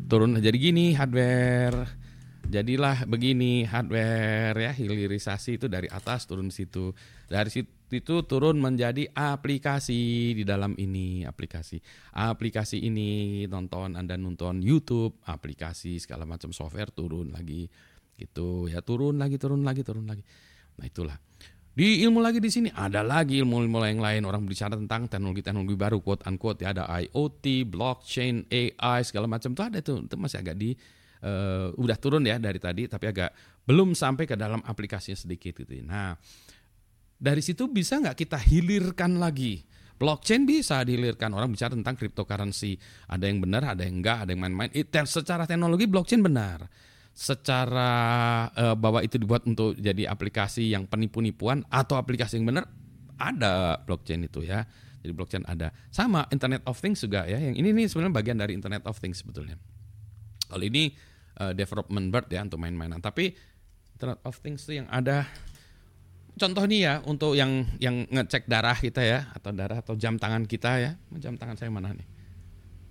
Turun 0.06 0.36
jadi 0.38 0.56
gini 0.56 0.92
hardware. 0.92 2.00
Jadilah 2.42 3.08
begini 3.08 3.64
hardware 3.64 4.58
ya 4.58 4.72
hilirisasi 4.76 5.56
itu 5.56 5.66
dari 5.72 5.88
atas 5.88 6.28
turun 6.28 6.52
situ. 6.52 6.92
Dari 7.30 7.48
situ 7.48 7.70
itu 7.92 8.24
turun 8.24 8.56
menjadi 8.56 9.08
aplikasi 9.12 10.32
di 10.36 10.44
dalam 10.44 10.72
ini 10.80 11.28
aplikasi. 11.28 11.80
Aplikasi 12.16 12.82
ini 12.84 13.44
nonton 13.48 13.96
anda 13.96 14.16
nonton 14.16 14.64
YouTube 14.64 15.20
aplikasi 15.28 16.00
segala 16.00 16.24
macam 16.24 16.50
software 16.52 16.92
turun 16.92 17.32
lagi. 17.32 17.68
Gitu 18.16 18.68
ya 18.68 18.84
turun 18.84 19.16
lagi 19.16 19.36
turun 19.40 19.64
lagi 19.64 19.80
turun 19.84 20.04
lagi. 20.08 20.24
Nah 20.76 20.84
itulah 20.88 21.16
di 21.72 22.04
ilmu 22.04 22.20
lagi 22.20 22.36
di 22.36 22.52
sini 22.52 22.68
ada 22.68 23.00
lagi 23.00 23.40
ilmu-ilmu 23.40 23.80
yang 23.80 24.04
lain 24.04 24.22
orang 24.28 24.44
bicara 24.44 24.76
tentang 24.76 25.08
teknologi-teknologi 25.08 25.72
baru 25.72 26.04
quote 26.04 26.28
unquote 26.28 26.60
ya 26.60 26.76
ada 26.76 26.84
IoT, 26.84 27.64
blockchain, 27.64 28.44
AI 28.52 29.00
segala 29.08 29.24
macam 29.24 29.56
itu 29.56 29.62
ada 29.64 29.80
tuh 29.80 30.04
itu 30.04 30.16
masih 30.20 30.44
agak 30.44 30.56
di 30.60 30.76
uh, 31.24 31.72
udah 31.80 31.96
turun 31.96 32.28
ya 32.28 32.36
dari 32.36 32.60
tadi 32.60 32.84
tapi 32.92 33.08
agak 33.08 33.32
belum 33.64 33.96
sampai 33.96 34.28
ke 34.28 34.36
dalam 34.36 34.60
aplikasinya 34.60 35.16
sedikit 35.16 35.64
gitu. 35.64 35.80
Nah, 35.86 36.12
dari 37.16 37.40
situ 37.40 37.70
bisa 37.70 37.96
nggak 38.02 38.20
kita 38.20 38.36
hilirkan 38.36 39.16
lagi? 39.16 39.64
Blockchain 39.96 40.42
bisa 40.42 40.82
dihilirkan. 40.82 41.30
Orang 41.30 41.54
bicara 41.54 41.78
tentang 41.78 41.94
cryptocurrency. 41.94 42.74
Ada 43.06 43.30
yang 43.30 43.38
benar, 43.38 43.62
ada 43.78 43.86
yang 43.86 44.02
enggak, 44.02 44.26
ada 44.26 44.34
yang 44.34 44.42
main-main. 44.42 44.74
Secara 45.06 45.46
teknologi 45.46 45.86
blockchain 45.86 46.18
benar. 46.18 46.66
Secara 47.12 47.92
uh, 48.56 48.76
bahwa 48.76 49.04
itu 49.04 49.20
dibuat 49.20 49.44
untuk 49.44 49.76
jadi 49.76 50.08
aplikasi 50.08 50.72
yang 50.72 50.88
penipu-nipuan 50.88 51.60
atau 51.68 52.00
aplikasi 52.00 52.40
yang 52.40 52.48
benar, 52.48 52.64
ada 53.20 53.78
blockchain 53.84 54.24
itu 54.24 54.42
ya. 54.42 54.64
Jadi 55.02 55.12
blockchain 55.12 55.44
ada. 55.44 55.74
Sama 55.92 56.24
Internet 56.32 56.64
of 56.64 56.78
Things 56.80 57.02
juga 57.04 57.28
ya. 57.28 57.36
Yang 57.36 57.56
ini 57.60 57.68
nih 57.74 57.86
sebenarnya 57.90 58.14
bagian 58.14 58.38
dari 58.38 58.52
Internet 58.56 58.86
of 58.88 58.96
Things 58.96 59.20
sebetulnya. 59.20 59.58
Kalau 60.48 60.64
ini 60.64 60.94
uh, 61.42 61.52
development 61.52 62.08
bird 62.08 62.26
ya 62.30 62.40
untuk 62.44 62.62
main-mainan. 62.62 63.02
Tapi 63.02 63.34
Internet 63.98 64.20
of 64.24 64.38
Things 64.40 64.64
itu 64.64 64.80
yang 64.80 64.88
ada 64.88 65.28
contoh 66.32 66.64
nih 66.64 66.80
ya 66.80 66.94
untuk 67.04 67.36
yang 67.36 67.68
yang 67.76 68.08
ngecek 68.08 68.48
darah 68.48 68.74
kita 68.78 69.04
ya 69.04 69.28
atau 69.36 69.52
darah 69.52 69.84
atau 69.84 69.94
jam 69.98 70.16
tangan 70.16 70.48
kita 70.48 70.80
ya. 70.80 70.92
Jam 71.20 71.36
tangan 71.36 71.60
saya 71.60 71.68
mana 71.68 71.92
nih? 71.92 72.08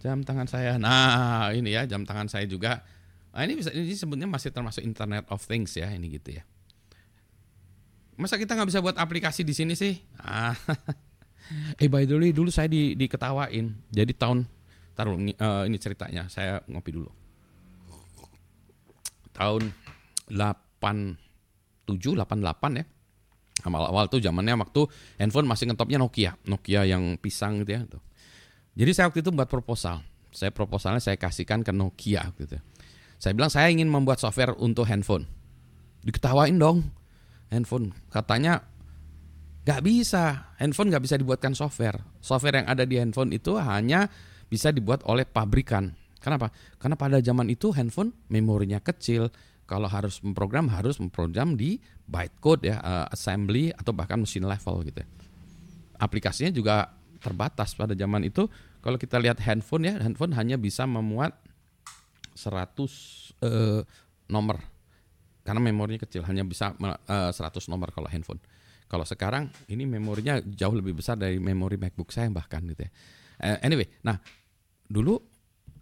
Jam 0.01 0.25
tangan 0.25 0.48
saya. 0.50 0.75
Nah, 0.82 1.54
ini 1.54 1.74
ya 1.74 1.86
jam 1.86 2.06
tangan 2.06 2.28
saya 2.30 2.46
juga. 2.46 2.82
Nah, 3.32 3.48
ini 3.48 3.56
bisa 3.56 3.72
ini 3.72 3.96
sebutnya 3.96 4.28
masih 4.28 4.52
termasuk 4.52 4.84
Internet 4.84 5.28
of 5.32 5.40
Things 5.48 5.76
ya 5.76 5.88
ini 5.92 6.12
gitu 6.12 6.36
ya. 6.36 6.44
Masa 8.20 8.36
kita 8.36 8.54
nggak 8.54 8.70
bisa 8.70 8.84
buat 8.84 9.00
aplikasi 9.00 9.48
di 9.48 9.56
sini 9.56 9.74
sih? 9.74 9.96
Ah. 10.20 10.54
eh 11.82 11.90
by 11.92 12.04
the 12.08 12.16
way 12.16 12.32
dulu 12.36 12.52
saya 12.52 12.68
di, 12.68 12.94
diketawain. 13.00 13.72
Jadi 13.88 14.12
tahun 14.14 14.46
taruh 14.94 15.16
uh, 15.16 15.64
ini 15.64 15.78
ceritanya. 15.80 16.28
Saya 16.28 16.60
ngopi 16.68 16.92
dulu 16.92 17.22
tahun 19.42 19.72
87 20.30 21.18
88 21.90 22.80
ya 22.80 22.86
awal-awal 23.66 24.06
tuh 24.10 24.22
zamannya 24.22 24.54
waktu 24.60 24.82
handphone 25.18 25.48
masih 25.48 25.72
ngetopnya 25.72 25.98
Nokia 25.98 26.32
Nokia 26.46 26.86
yang 26.86 27.18
pisang 27.18 27.66
gitu 27.66 27.72
ya 27.74 27.82
jadi 28.78 28.92
saya 28.94 29.06
waktu 29.12 29.26
itu 29.26 29.32
buat 29.34 29.50
proposal 29.50 30.06
saya 30.32 30.54
proposalnya 30.54 31.04
saya 31.04 31.18
kasihkan 31.20 31.66
ke 31.66 31.74
Nokia 31.74 32.32
gitu 32.38 32.62
saya 33.22 33.38
bilang 33.38 33.54
saya 33.54 33.70
ingin 33.70 33.86
membuat 33.86 34.18
software 34.18 34.58
untuk 34.58 34.90
handphone 34.90 35.30
diketawain 36.01 36.58
dong 36.58 36.90
handphone 37.54 37.94
katanya 38.10 38.66
nggak 39.62 39.86
bisa 39.86 40.50
handphone 40.58 40.90
nggak 40.90 41.06
bisa 41.06 41.22
dibuatkan 41.22 41.54
software 41.54 42.01
software 42.18 42.66
yang 42.66 42.68
ada 42.68 42.82
di 42.82 42.98
handphone 42.98 43.30
itu 43.30 43.62
hanya 43.62 44.10
bisa 44.50 44.74
dibuat 44.74 45.06
oleh 45.06 45.24
pabrikan 45.24 45.94
Kenapa? 46.22 46.54
Karena 46.78 46.94
pada 46.94 47.18
zaman 47.18 47.50
itu 47.50 47.74
handphone 47.74 48.13
memorinya 48.30 48.78
kecil. 48.78 49.34
Kalau 49.66 49.90
harus 49.90 50.22
memprogram 50.22 50.70
harus 50.70 51.01
memprogram 51.01 51.58
di 51.58 51.82
bytecode 52.06 52.70
ya, 52.70 52.78
uh, 52.78 53.08
assembly 53.10 53.74
atau 53.74 53.90
bahkan 53.90 54.22
mesin 54.22 54.46
level 54.46 54.86
gitu. 54.86 55.01
Ya. 55.01 55.08
Aplikasinya 55.98 56.54
juga 56.54 56.94
terbatas 57.18 57.74
pada 57.74 57.98
zaman 57.98 58.22
itu. 58.22 58.46
Kalau 58.86 59.01
kita 59.01 59.18
lihat 59.18 59.42
handphone 59.42 59.90
ya, 59.90 59.94
handphone 59.98 60.38
hanya 60.38 60.62
bisa 60.62 60.86
memuat 60.86 61.34
100 62.36 62.42
uh, 62.42 62.88
eh, 63.44 63.82
nomor. 64.32 64.58
Karena 65.42 65.60
memorinya 65.60 66.06
kecil, 66.06 66.22
hanya 66.28 66.46
bisa 66.46 66.74
uh, 66.78 67.32
eh, 67.32 67.32
100 67.34 67.72
nomor 67.72 67.90
kalau 67.92 68.08
handphone. 68.08 68.40
Kalau 68.92 69.08
sekarang 69.08 69.48
ini 69.72 69.88
memorinya 69.88 70.44
jauh 70.44 70.76
lebih 70.76 71.00
besar 71.00 71.16
dari 71.16 71.40
memori 71.40 71.80
MacBook 71.80 72.12
saya 72.12 72.28
bahkan 72.28 72.64
gitu 72.68 72.84
ya. 72.84 72.92
Uh, 73.42 73.58
anyway, 73.64 73.88
nah 74.04 74.20
dulu 74.92 75.18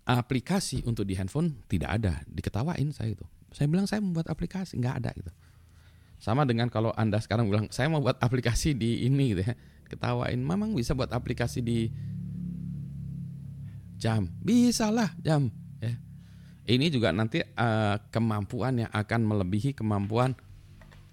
aplikasi 0.06 0.86
untuk 0.86 1.10
di 1.10 1.18
handphone 1.18 1.66
tidak 1.66 1.90
ada. 2.02 2.22
Diketawain 2.30 2.94
saya 2.94 3.18
itu 3.18 3.26
saya 3.54 3.66
bilang 3.66 3.90
saya 3.90 4.02
membuat 4.02 4.30
aplikasi. 4.30 4.78
Nggak 4.78 4.96
ada 5.04 5.10
gitu. 5.18 5.32
Sama 6.20 6.44
dengan 6.44 6.68
kalau 6.68 6.94
anda 6.94 7.18
sekarang 7.18 7.50
bilang 7.50 7.66
saya 7.72 7.88
mau 7.90 8.04
buat 8.04 8.20
aplikasi 8.22 8.78
di 8.78 9.10
ini 9.10 9.34
gitu 9.34 9.42
ya. 9.46 9.54
Ketawain 9.90 10.38
memang 10.38 10.78
bisa 10.78 10.94
buat 10.94 11.10
aplikasi 11.10 11.66
di 11.66 11.90
jam? 13.98 14.30
Bisa 14.38 14.94
lah 14.94 15.10
jam 15.18 15.50
ini 16.70 16.94
juga 16.94 17.10
nanti 17.10 17.42
uh, 17.42 17.98
kemampuan 18.14 18.86
yang 18.86 18.92
akan 18.94 19.22
melebihi 19.26 19.74
kemampuan 19.74 20.38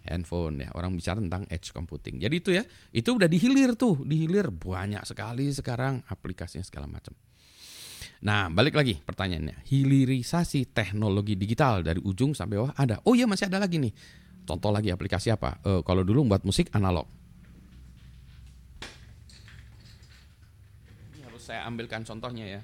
handphone 0.06 0.62
ya 0.62 0.70
orang 0.76 0.94
bicara 0.94 1.18
tentang 1.18 1.48
edge 1.50 1.72
computing 1.74 2.20
jadi 2.22 2.34
itu 2.36 2.50
ya 2.54 2.62
itu 2.94 3.10
udah 3.10 3.26
dihilir 3.26 3.74
tuh 3.74 4.04
dihilir 4.04 4.52
banyak 4.54 5.02
sekali 5.02 5.50
sekarang 5.50 6.04
aplikasinya 6.06 6.62
segala 6.62 6.86
macam 6.86 7.16
Nah, 8.16 8.48
balik 8.48 8.72
lagi 8.72 8.96
pertanyaannya. 8.96 9.68
Hilirisasi 9.68 10.72
teknologi 10.72 11.36
digital 11.36 11.84
dari 11.84 12.00
ujung 12.00 12.32
sampai 12.32 12.56
bawah 12.56 12.72
ada. 12.72 12.96
Oh 13.04 13.12
iya 13.12 13.28
masih 13.28 13.52
ada 13.52 13.60
lagi 13.60 13.76
nih. 13.76 13.92
Contoh 14.48 14.72
lagi 14.72 14.88
aplikasi 14.88 15.28
apa? 15.28 15.60
Uh, 15.60 15.84
kalau 15.84 16.00
dulu 16.00 16.24
buat 16.24 16.40
musik 16.46 16.72
analog. 16.72 17.04
Ini 21.12 21.28
harus 21.28 21.44
saya 21.44 21.68
ambilkan 21.68 22.08
contohnya 22.08 22.46
ya. 22.48 22.60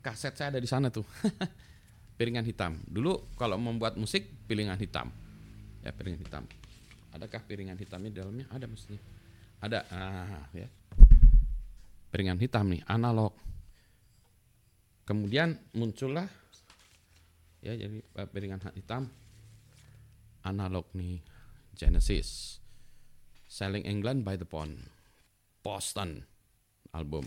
Kaset 0.00 0.32
saya 0.38 0.56
ada 0.56 0.60
di 0.62 0.68
sana 0.70 0.88
tuh. 0.88 1.04
piringan 2.16 2.44
hitam. 2.44 2.80
Dulu 2.84 3.36
kalau 3.36 3.60
membuat 3.60 4.00
musik 4.00 4.26
piringan 4.48 4.80
hitam. 4.80 5.12
Ya, 5.84 5.92
piringan 5.92 6.20
hitam. 6.20 6.44
Adakah 7.14 7.40
piringan 7.44 7.78
hitamnya 7.78 8.10
di 8.12 8.16
dalamnya? 8.18 8.46
Ada 8.50 8.66
mestinya. 8.68 9.00
Ada. 9.62 9.78
Ah, 9.88 10.44
ya. 10.52 10.68
Piringan 12.10 12.40
hitam 12.40 12.72
nih, 12.72 12.82
analog 12.88 13.46
Kemudian 15.06 15.54
muncullah 15.78 16.26
ya 17.62 17.78
jadi 17.78 18.02
eh, 18.02 18.28
piringan 18.30 18.58
hitam 18.74 19.06
analog 20.42 20.90
nih 20.98 21.22
Genesis 21.78 22.58
Selling 23.46 23.86
England 23.86 24.26
by 24.26 24.34
the 24.34 24.42
Pound 24.42 24.82
Boston 25.62 26.26
album 26.90 27.22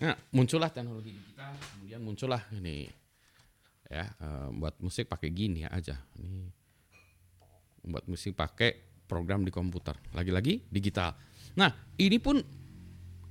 nah 0.00 0.16
muncullah 0.32 0.72
teknologi 0.72 1.12
kita 1.12 1.44
kemudian 1.76 2.00
muncullah 2.00 2.40
ini 2.56 2.88
ya 3.90 4.08
uh, 4.20 4.48
buat 4.54 4.80
musik 4.80 5.08
pakai 5.08 5.28
gini 5.30 5.68
aja 5.68 6.00
ini 6.20 6.48
buat 7.84 8.08
musik 8.08 8.32
pakai 8.32 8.72
program 9.04 9.44
di 9.44 9.52
komputer 9.52 9.96
lagi-lagi 10.16 10.64
digital 10.72 11.12
nah 11.54 11.70
ini 12.00 12.16
pun 12.16 12.40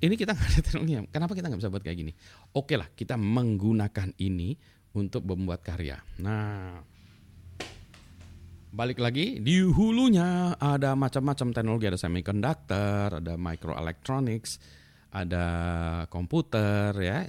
ini 0.04 0.20
kita 0.20 0.32
nggak 0.36 0.50
ada 0.52 0.60
teknologinya. 0.60 1.02
Kenapa 1.08 1.32
kita 1.32 1.48
nggak 1.48 1.62
bisa 1.64 1.72
buat 1.72 1.84
kayak 1.84 1.98
gini? 1.98 2.12
Oke 2.60 2.76
lah, 2.76 2.92
kita 2.92 3.16
menggunakan 3.16 4.12
ini 4.20 4.60
untuk 5.00 5.24
membuat 5.24 5.64
karya. 5.64 5.98
Nah, 6.20 6.84
balik 8.70 9.00
lagi 9.00 9.40
di 9.40 9.64
hulunya 9.64 10.60
ada 10.60 10.94
macam-macam 10.94 11.56
teknologi, 11.56 11.86
ada 11.88 12.00
semiconductor, 12.00 13.24
ada 13.24 13.34
microelectronics, 13.40 14.60
ada 15.16 15.46
komputer 16.12 16.92
ya, 17.00 17.24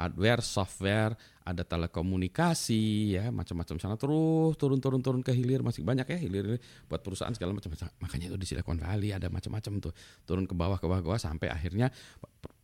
hardware, 0.00 0.40
software, 0.40 1.12
ada 1.44 1.60
telekomunikasi 1.60 3.16
ya 3.20 3.28
macam-macam 3.28 3.76
sana. 3.76 4.00
Terus 4.00 4.56
turun 4.56 4.80
turun 4.80 5.04
turun 5.04 5.20
ke 5.20 5.36
hilir 5.36 5.60
masih 5.60 5.84
banyak 5.84 6.08
ya 6.08 6.18
hilir, 6.18 6.56
buat 6.88 7.04
perusahaan 7.04 7.34
segala 7.36 7.52
macam. 7.52 7.68
Makanya 8.00 8.32
itu 8.32 8.36
di 8.40 8.46
Silicon 8.48 8.80
Valley 8.80 9.12
ada 9.12 9.28
macam-macam 9.28 9.72
tuh. 9.90 9.92
Turun 10.24 10.48
ke 10.48 10.56
bawah 10.56 10.80
ke 10.80 10.88
bawah 10.88 11.04
ke 11.04 11.08
bawah 11.12 11.20
sampai 11.20 11.52
akhirnya 11.52 11.92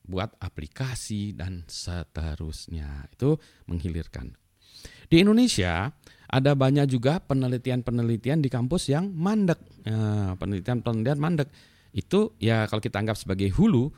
buat 0.07 0.33
aplikasi 0.41 1.37
dan 1.37 1.67
seterusnya. 1.69 3.11
Itu 3.13 3.37
menghilirkan. 3.69 4.33
Di 5.07 5.23
Indonesia 5.23 5.91
ada 6.27 6.53
banyak 6.59 6.87
juga 6.91 7.23
penelitian-penelitian 7.23 8.43
di 8.43 8.51
kampus 8.51 8.91
yang 8.91 9.11
mandek. 9.15 9.59
Ya, 9.87 10.35
penelitian-penelitian 10.39 11.19
mandek. 11.19 11.51
Itu 11.97 12.35
ya 12.43 12.67
kalau 12.71 12.83
kita 12.83 13.03
anggap 13.03 13.17
sebagai 13.19 13.51
hulu 13.57 13.89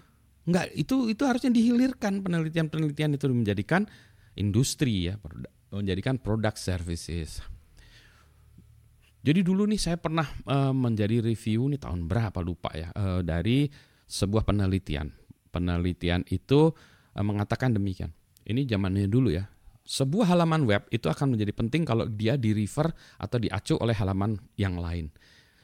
Enggak, 0.49 0.73
itu 0.73 1.13
itu 1.13 1.23
harusnya 1.29 1.53
dihilirkan 1.53 2.25
penelitian-penelitian 2.25 3.21
itu 3.21 3.29
menjadikan 3.29 3.85
industri 4.33 5.13
ya, 5.13 5.21
menjadikan 5.69 6.17
produk 6.17 6.57
services. 6.57 7.45
Jadi 9.21 9.45
dulu 9.45 9.69
nih 9.69 9.77
saya 9.77 10.01
pernah 10.01 10.25
uh, 10.49 10.73
menjadi 10.73 11.21
review 11.21 11.69
nih 11.69 11.85
tahun 11.85 12.09
berapa 12.09 12.41
lupa 12.41 12.73
ya 12.73 12.89
uh, 12.97 13.21
dari 13.21 13.69
sebuah 14.09 14.49
penelitian. 14.49 15.13
Penelitian 15.53 16.25
itu 16.33 16.73
uh, 17.13 17.25
mengatakan 17.27 17.77
demikian. 17.77 18.09
Ini 18.49 18.65
zamannya 18.65 19.05
dulu 19.05 19.29
ya. 19.29 19.45
Sebuah 19.85 20.33
halaman 20.33 20.65
web 20.65 20.89
itu 20.89 21.13
akan 21.13 21.37
menjadi 21.37 21.53
penting 21.53 21.85
kalau 21.85 22.09
dia 22.09 22.41
di 22.41 22.57
refer 22.57 22.89
atau 23.21 23.37
diacu 23.37 23.77
oleh 23.77 23.93
halaman 23.93 24.41
yang 24.57 24.81
lain. 24.81 25.13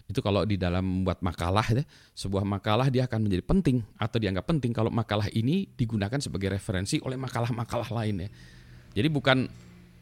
Itu 0.04 0.20
kalau 0.20 0.44
di 0.44 0.61
dalam 0.61 0.84
membuat 0.84 1.25
makalah 1.25 1.64
ya, 1.73 1.80
sebuah 2.12 2.44
makalah 2.44 2.92
dia 2.92 3.08
akan 3.08 3.25
menjadi 3.25 3.40
penting 3.40 3.80
atau 3.96 4.20
dianggap 4.20 4.44
penting 4.44 4.76
kalau 4.76 4.92
makalah 4.92 5.32
ini 5.32 5.64
digunakan 5.73 6.20
sebagai 6.20 6.52
referensi 6.52 7.00
oleh 7.00 7.16
makalah-makalah 7.16 7.88
lain 7.88 8.28
ya. 8.28 8.30
Jadi 9.00 9.08
bukan 9.08 9.49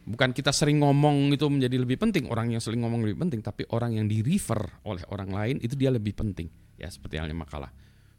bukan 0.03 0.29
kita 0.35 0.51
sering 0.51 0.83
ngomong 0.83 1.31
itu 1.31 1.47
menjadi 1.47 1.79
lebih 1.79 1.95
penting, 1.95 2.27
orang 2.27 2.51
yang 2.51 2.59
sering 2.59 2.83
ngomong 2.83 3.07
lebih 3.07 3.23
penting, 3.23 3.39
tapi 3.39 3.63
orang 3.71 3.95
yang 3.95 4.05
di 4.11 4.19
refer 4.19 4.59
oleh 4.83 5.07
orang 5.07 5.31
lain 5.31 5.55
itu 5.63 5.79
dia 5.79 5.87
lebih 5.87 6.11
penting. 6.11 6.51
Ya, 6.75 6.91
seperti 6.91 7.15
halnya 7.15 7.37
makalah. 7.39 7.71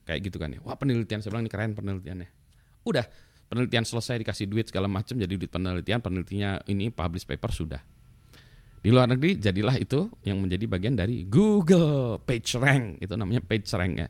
Kayak 0.08 0.32
gitu 0.32 0.36
kan 0.40 0.48
ya. 0.56 0.64
Wah, 0.64 0.80
penelitian 0.80 1.20
saya 1.20 1.36
bilang 1.36 1.44
ini 1.44 1.52
keren 1.52 1.76
penelitiannya. 1.76 2.28
Udah, 2.88 3.04
penelitian 3.52 3.84
selesai 3.84 4.24
dikasih 4.24 4.48
duit 4.48 4.72
segala 4.72 4.88
macam 4.88 5.20
jadi 5.20 5.36
duit 5.36 5.52
penelitian, 5.52 6.00
penelitiannya 6.00 6.64
ini 6.72 6.88
publish 6.88 7.28
paper 7.28 7.52
sudah 7.52 7.80
di 8.84 8.92
luar 8.92 9.08
negeri 9.08 9.40
jadilah 9.40 9.80
itu 9.80 10.12
yang 10.28 10.44
menjadi 10.44 10.68
bagian 10.68 10.92
dari 10.92 11.24
Google 11.24 12.20
PageRank 12.20 13.00
itu 13.00 13.16
namanya 13.16 13.40
PageRank 13.40 13.92
ya. 13.96 14.08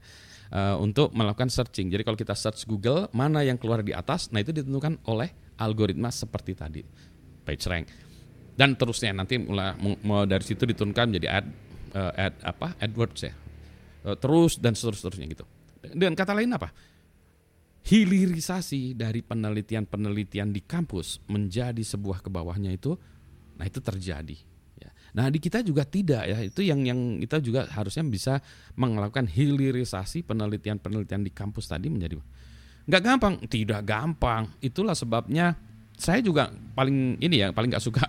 Uh, 0.55 0.79
untuk 0.83 1.11
melakukan 1.15 1.51
searching. 1.51 1.91
Jadi 1.91 2.03
kalau 2.03 2.19
kita 2.19 2.35
search 2.35 2.67
Google 2.67 3.11
mana 3.15 3.43
yang 3.43 3.59
keluar 3.59 3.83
di 3.83 3.91
atas, 3.91 4.31
nah 4.35 4.39
itu 4.39 4.55
ditentukan 4.55 5.03
oleh 5.07 5.31
algoritma 5.63 6.11
seperti 6.11 6.53
tadi. 6.59 6.83
PageRank 7.47 7.87
dan 8.55 8.75
terusnya 8.75 9.15
nanti 9.15 9.39
mulai 9.39 9.75
dari 10.27 10.45
situ 10.47 10.67
diturunkan 10.67 11.11
menjadi 11.11 11.29
ad 11.31 11.47
uh, 11.95 12.13
ad 12.19 12.35
apa? 12.43 12.75
AdWords 12.83 13.21
ya. 13.23 13.35
Uh, 14.03 14.19
terus 14.19 14.59
dan 14.59 14.75
seterusnya 14.75 15.27
gitu. 15.31 15.47
Dan 15.95 16.19
kata 16.19 16.35
lain 16.35 16.51
apa? 16.51 16.75
Hilirisasi 17.85 18.99
dari 18.99 19.23
penelitian-penelitian 19.23 20.51
di 20.51 20.67
kampus 20.67 21.23
menjadi 21.31 21.83
sebuah 21.85 22.25
ke 22.25 22.31
bawahnya 22.33 22.73
itu, 22.75 22.97
nah 23.61 23.69
itu 23.69 23.79
terjadi 23.79 24.54
Nah 25.15 25.31
di 25.31 25.39
kita 25.39 25.63
juga 25.63 25.87
tidak 25.87 26.27
ya 26.27 26.39
itu 26.43 26.61
yang 26.67 26.83
yang 26.83 27.23
kita 27.23 27.39
juga 27.39 27.71
harusnya 27.71 28.03
bisa 28.03 28.43
melakukan 28.75 29.31
hilirisasi 29.31 30.27
penelitian-penelitian 30.27 31.23
di 31.23 31.31
kampus 31.31 31.71
tadi 31.71 31.87
menjadi 31.87 32.19
nggak 32.85 33.03
gampang, 33.03 33.35
tidak 33.47 33.81
gampang. 33.87 34.51
Itulah 34.61 34.93
sebabnya 34.93 35.55
saya 35.95 36.19
juga 36.21 36.51
paling 36.75 37.23
ini 37.23 37.47
ya 37.47 37.55
paling 37.55 37.71
nggak 37.71 37.85
suka 37.85 38.05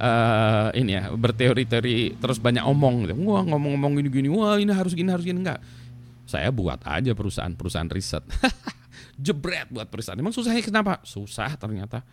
uh, 0.00 0.72
ini 0.72 0.96
ya 0.96 1.12
berteori-teori 1.12 2.18
terus 2.18 2.40
banyak 2.40 2.64
omong 2.64 3.06
gitu. 3.06 3.14
Wah 3.28 3.44
ngomong-ngomong 3.44 4.00
gini-gini, 4.00 4.32
wah 4.32 4.56
ini 4.56 4.72
harus 4.72 4.96
gini 4.96 5.12
harus 5.12 5.28
gini 5.28 5.44
enggak. 5.44 5.60
Saya 6.28 6.48
buat 6.52 6.80
aja 6.84 7.12
perusahaan-perusahaan 7.12 7.88
riset. 7.92 8.24
Jebret 9.24 9.68
buat 9.68 9.88
perusahaan. 9.90 10.18
Emang 10.18 10.32
susahnya 10.32 10.64
kenapa? 10.64 11.02
Susah 11.02 11.52
ternyata 11.58 12.04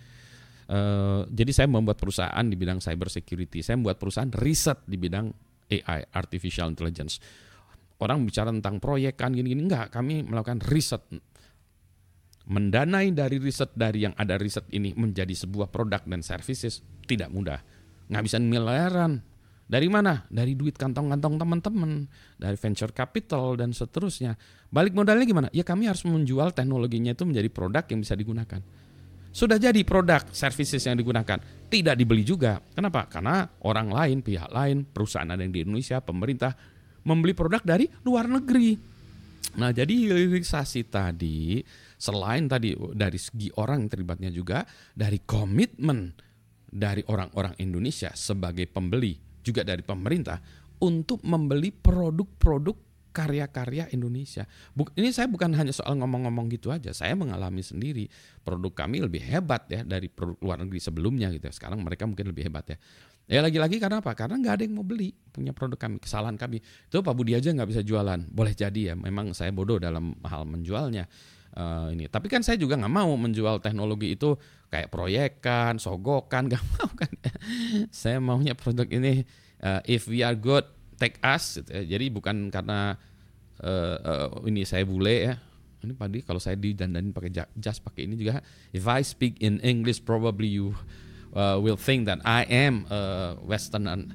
Uh, 0.65 1.29
jadi 1.29 1.51
saya 1.53 1.67
membuat 1.69 2.01
perusahaan 2.01 2.45
di 2.45 2.57
bidang 2.57 2.81
cyber 2.81 3.09
security. 3.13 3.61
Saya 3.61 3.77
membuat 3.77 4.01
perusahaan 4.01 4.29
riset 4.33 4.81
di 4.89 4.97
bidang 4.97 5.29
AI, 5.69 6.09
artificial 6.13 6.69
intelligence. 6.73 7.21
Orang 8.01 8.27
bicara 8.27 8.51
tentang 8.51 8.81
proyek 8.81 9.15
kan 9.15 9.31
gini-gini 9.31 9.65
enggak, 9.65 9.93
kami 9.93 10.25
melakukan 10.25 10.59
riset. 10.67 11.01
Mendanai 12.45 13.09
dari 13.15 13.41
riset 13.41 13.73
dari 13.73 14.05
yang 14.05 14.13
ada 14.17 14.37
riset 14.37 14.69
ini 14.69 14.93
menjadi 14.93 15.33
sebuah 15.33 15.73
produk 15.73 16.05
dan 16.05 16.21
services 16.21 16.81
tidak 17.09 17.33
mudah. 17.33 17.57
Ngabisin 18.11 18.45
miliaran. 18.45 19.21
Dari 19.65 19.89
mana? 19.89 20.21
Dari 20.29 20.53
duit 20.53 20.77
kantong-kantong 20.77 21.41
teman-teman, 21.41 22.05
dari 22.37 22.53
venture 22.53 22.93
capital 22.93 23.57
dan 23.57 23.73
seterusnya. 23.73 24.37
Balik 24.69 24.93
modalnya 24.93 25.25
gimana? 25.25 25.47
Ya 25.49 25.65
kami 25.65 25.89
harus 25.89 26.05
menjual 26.05 26.53
teknologinya 26.53 27.17
itu 27.17 27.25
menjadi 27.25 27.49
produk 27.49 27.81
yang 27.89 28.05
bisa 28.05 28.13
digunakan. 28.13 28.61
Sudah 29.35 29.59
jadi 29.59 29.83
produk 29.83 30.23
services 30.31 30.79
yang 30.87 30.95
digunakan. 30.95 31.35
Tidak 31.67 31.91
dibeli 31.99 32.23
juga. 32.23 32.63
Kenapa? 32.71 33.11
Karena 33.11 33.43
orang 33.67 33.91
lain, 33.91 34.23
pihak 34.23 34.47
lain, 34.47 34.87
perusahaan 34.87 35.27
ada 35.27 35.43
yang 35.43 35.51
di 35.51 35.67
Indonesia, 35.67 35.99
pemerintah 35.99 36.55
membeli 37.03 37.35
produk 37.35 37.59
dari 37.59 37.91
luar 38.07 38.31
negeri. 38.31 38.79
Nah, 39.59 39.75
jadi 39.75 39.91
hilirisasi 39.91 40.87
tadi 40.87 41.59
selain 41.99 42.47
tadi 42.47 42.79
dari 42.95 43.19
segi 43.19 43.51
orang 43.59 43.83
yang 43.83 43.91
terlibatnya 43.91 44.31
juga 44.31 44.63
dari 44.95 45.19
komitmen 45.27 46.15
dari 46.63 47.03
orang-orang 47.11 47.59
Indonesia 47.59 48.15
sebagai 48.15 48.71
pembeli 48.71 49.19
juga 49.43 49.67
dari 49.67 49.83
pemerintah 49.83 50.39
untuk 50.79 51.23
membeli 51.27 51.75
produk-produk 51.75 52.75
karya-karya 53.15 53.87
Indonesia. 53.95 54.43
Buk, 54.75 54.91
ini 54.99 55.15
saya 55.15 55.31
bukan 55.31 55.55
hanya 55.55 55.71
soal 55.71 55.95
ngomong-ngomong 55.95 56.51
gitu 56.51 56.75
aja, 56.75 56.91
saya 56.91 57.15
mengalami 57.15 57.63
sendiri. 57.63 58.11
Produk 58.43 58.75
kami 58.75 58.99
lebih 58.99 59.23
hebat 59.23 59.63
ya 59.71 59.87
dari 59.87 60.11
produk 60.11 60.35
luar 60.43 60.59
negeri 60.59 60.83
sebelumnya 60.83 61.31
gitu. 61.31 61.47
Sekarang 61.55 61.79
mereka 61.79 62.03
mungkin 62.03 62.27
lebih 62.27 62.51
hebat 62.51 62.75
ya. 62.75 62.77
Ya 63.25 63.39
lagi-lagi 63.41 63.81
karena 63.81 64.03
apa? 64.03 64.13
Karena 64.13 64.37
nggak 64.37 64.53
ada 64.59 64.63
yang 64.67 64.75
mau 64.77 64.85
beli 64.85 65.15
punya 65.31 65.55
produk 65.55 65.79
kami. 65.79 65.97
Kesalahan 66.03 66.35
kami 66.35 66.59
itu 66.59 66.97
Pak 66.99 67.15
Budi 67.15 67.33
aja 67.33 67.49
nggak 67.55 67.69
bisa 67.71 67.81
jualan. 67.81 68.27
Boleh 68.29 68.53
jadi 68.53 68.91
ya, 68.91 68.95
memang 68.99 69.31
saya 69.31 69.55
bodoh 69.55 69.79
dalam 69.79 70.13
hal 70.27 70.43
menjualnya. 70.43 71.07
Uh, 71.55 71.87
ini. 71.95 72.11
Tapi 72.11 72.27
kan 72.27 72.43
saya 72.43 72.59
juga 72.59 72.75
nggak 72.75 72.91
mau 72.91 73.15
menjual 73.15 73.63
teknologi 73.63 74.19
itu 74.19 74.35
kayak 74.67 74.91
proyekan, 74.91 75.79
sogokan, 75.79 76.45
nggak 76.51 76.63
mau 76.75 76.91
kan. 76.91 77.07
saya 77.95 78.19
maunya 78.19 78.59
produk 78.59 78.83
ini 78.91 79.23
uh, 79.63 79.79
if 79.87 80.11
we 80.11 80.19
are 80.19 80.35
good 80.35 80.67
take 80.95 81.19
us 81.21 81.59
gitu 81.61 81.71
ya. 81.71 81.83
Jadi 81.95 82.05
bukan 82.11 82.49
karena 82.51 82.95
uh, 83.61 83.97
uh, 83.99 84.27
ini 84.47 84.63
saya 84.67 84.83
bule 84.87 85.15
ya. 85.31 85.35
Ini 85.85 85.93
padi 85.93 86.25
kalau 86.25 86.41
saya 86.41 86.57
didandanin 86.57 87.13
pakai 87.13 87.29
jas 87.55 87.77
pakai 87.77 88.09
ini 88.09 88.17
juga. 88.17 88.41
If 88.73 88.89
I 88.89 89.05
speak 89.05 89.37
in 89.43 89.61
English, 89.61 90.01
probably 90.01 90.49
you 90.49 90.73
uh, 91.37 91.61
will 91.61 91.77
think 91.77 92.09
that 92.09 92.23
I 92.25 92.47
am 92.49 92.89
a 92.89 93.35
Westerner. 93.37 94.09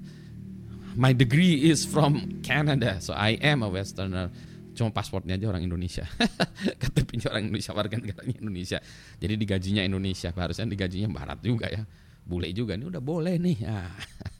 My 0.98 1.14
degree 1.14 1.70
is 1.70 1.86
from 1.86 2.42
Canada, 2.42 2.98
so 2.98 3.14
I 3.14 3.38
am 3.38 3.62
a 3.62 3.70
Westerner. 3.70 4.34
Cuma 4.74 4.90
pasportnya 4.90 5.38
aja 5.38 5.46
orang 5.46 5.62
Indonesia. 5.62 6.02
KTP-nya 6.82 7.30
orang 7.30 7.46
Indonesia, 7.46 7.70
warga 7.70 7.94
negaranya 7.94 8.36
Indonesia. 8.42 8.78
Jadi 9.22 9.34
digajinya 9.38 9.82
Indonesia, 9.86 10.34
harusnya 10.34 10.66
digajinya 10.66 11.08
Barat 11.14 11.38
juga 11.46 11.70
ya. 11.70 11.86
Bule 12.26 12.50
juga 12.50 12.74
ini 12.74 12.90
udah 12.90 13.02
boleh 13.02 13.38
nih. 13.38 13.58
Ah. 13.66 13.94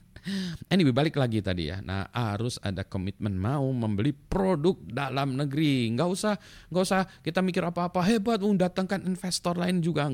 Anyway 0.71 0.93
balik 0.93 1.17
lagi 1.17 1.41
tadi 1.41 1.73
ya. 1.73 1.81
Nah 1.81 2.07
harus 2.13 2.61
ada 2.61 2.85
komitmen 2.85 3.35
mau 3.35 3.65
membeli 3.73 4.13
produk 4.13 4.77
dalam 4.85 5.37
negeri. 5.37 5.89
Nggak 5.93 6.09
usah 6.09 6.33
nggak 6.69 6.83
usah 6.83 7.01
kita 7.25 7.41
mikir 7.41 7.65
apa-apa 7.65 8.01
hebat 8.05 8.41
mendatangkan 8.41 9.05
investor 9.05 9.57
lain 9.57 9.81
juga. 9.81 10.13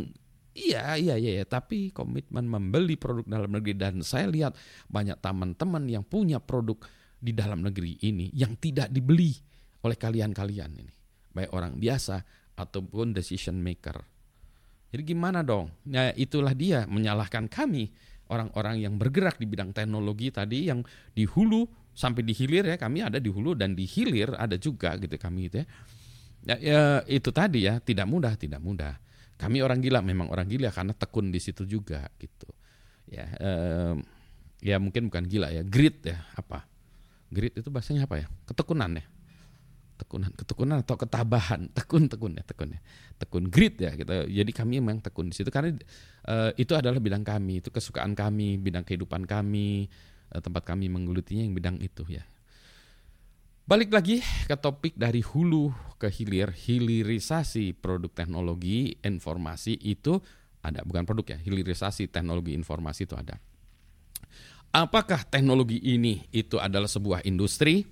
Iya, 0.57 0.97
iya, 0.97 1.15
iya, 1.21 1.37
iya, 1.37 1.45
tapi 1.45 1.93
komitmen 1.93 2.49
membeli 2.49 2.97
produk 2.97 3.21
dalam 3.29 3.53
negeri 3.53 3.77
dan 3.77 4.01
saya 4.01 4.25
lihat 4.25 4.57
banyak 4.89 5.21
teman-teman 5.21 5.85
yang 5.85 6.01
punya 6.01 6.41
produk 6.41 6.81
di 7.21 7.29
dalam 7.29 7.61
negeri 7.61 8.01
ini 8.01 8.33
yang 8.33 8.57
tidak 8.57 8.89
dibeli 8.89 9.37
oleh 9.85 9.93
kalian-kalian 9.93 10.71
ini. 10.73 10.93
Baik 11.29 11.53
orang 11.53 11.77
biasa 11.77 12.25
ataupun 12.57 13.13
decision 13.13 13.61
maker. 13.61 14.01
Jadi 14.89 15.03
gimana 15.13 15.45
dong? 15.45 15.69
Nah, 15.93 16.09
itulah 16.17 16.57
dia 16.57 16.89
menyalahkan 16.89 17.45
kami 17.51 17.93
orang-orang 18.29 18.83
yang 18.83 18.95
bergerak 18.95 19.39
di 19.41 19.45
bidang 19.49 19.71
teknologi 19.75 20.31
tadi 20.31 20.69
yang 20.69 20.83
di 21.11 21.27
hulu 21.27 21.67
sampai 21.97 22.21
di 22.21 22.33
hilir 22.35 22.69
ya 22.69 22.77
kami 22.77 23.01
ada 23.01 23.17
di 23.17 23.27
hulu 23.27 23.57
dan 23.57 23.73
di 23.73 23.89
hilir 23.89 24.37
ada 24.37 24.55
juga 24.55 24.95
gitu 25.01 25.17
kami 25.17 25.49
itu 25.49 25.63
ya. 25.63 25.67
Ya, 26.47 26.55
ya 26.61 26.81
itu 27.09 27.33
tadi 27.33 27.67
ya 27.67 27.81
tidak 27.83 28.07
mudah 28.07 28.37
tidak 28.39 28.61
mudah. 28.63 28.95
Kami 29.35 29.59
orang 29.59 29.83
gila 29.83 29.99
memang 30.05 30.31
orang 30.31 30.47
gila 30.47 30.71
karena 30.71 30.93
tekun 30.95 31.33
di 31.33 31.41
situ 31.41 31.67
juga 31.67 32.07
gitu. 32.21 32.47
Ya 33.09 33.25
eh, 33.35 33.95
ya 34.63 34.77
mungkin 34.79 35.11
bukan 35.11 35.25
gila 35.27 35.51
ya 35.51 35.65
grit 35.65 36.05
ya 36.05 36.23
apa? 36.37 36.63
Grit 37.27 37.57
itu 37.59 37.67
bahasanya 37.67 38.07
apa 38.07 38.23
ya? 38.23 38.27
Ketekunan 38.47 39.01
ya 39.01 39.05
tekunan 39.97 40.29
ketekunan 40.33 40.85
atau 40.85 40.95
ketabahan? 40.95 41.67
Tekun 41.77 42.07
tekun 42.07 42.37
ya 42.37 42.43
tekun 42.45 42.77
ya. 42.77 42.79
Tekun 43.17 43.49
grit 43.49 43.81
ya 43.81 43.91
gitu. 43.97 44.13
Jadi 44.29 44.51
kami 44.53 44.79
memang 44.79 45.01
tekun 45.01 45.29
di 45.29 45.35
situ 45.35 45.49
karena 45.49 45.73
uh, 46.29 46.53
itu 46.55 46.77
adalah 46.77 47.01
bidang 47.01 47.25
kami 47.25 47.59
itu 47.65 47.73
kesukaan 47.73 48.13
kami 48.13 48.61
bidang 48.61 48.85
kehidupan 48.85 49.25
kami 49.25 49.89
uh, 50.31 50.39
tempat 50.39 50.63
kami 50.63 50.87
menggelutinya 50.87 51.43
yang 51.43 51.57
bidang 51.57 51.77
itu 51.81 52.05
ya. 52.07 52.23
Balik 53.67 53.91
lagi 53.91 54.23
ke 54.47 54.55
topik 54.55 54.95
dari 54.95 55.19
hulu 55.19 55.75
ke 55.99 56.07
hilir 56.07 56.55
hilirisasi 56.55 57.75
produk 57.75 58.07
teknologi 58.15 58.95
informasi 59.03 59.75
itu 59.83 60.23
ada 60.63 60.87
bukan 60.87 61.03
produk 61.03 61.35
ya 61.35 61.37
hilirisasi 61.43 62.07
teknologi 62.07 62.55
informasi 62.55 63.03
itu 63.03 63.19
ada. 63.19 63.35
Apakah 64.71 65.23
teknologi 65.27 65.79
ini 65.83 66.27
itu 66.31 66.59
adalah 66.59 66.87
sebuah 66.87 67.23
industri 67.27 67.87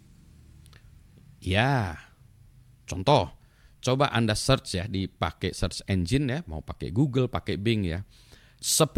Ya, 1.45 1.93
contoh, 2.89 3.29
coba 3.77 4.09
Anda 4.09 4.33
search 4.33 4.81
ya, 4.81 4.89
dipakai 4.89 5.53
search 5.53 5.85
engine 5.85 6.25
ya, 6.25 6.39
mau 6.49 6.65
pakai 6.65 6.89
Google, 6.89 7.29
pakai 7.29 7.61
Bing 7.61 7.85
ya. 7.85 8.01
10 8.57 8.89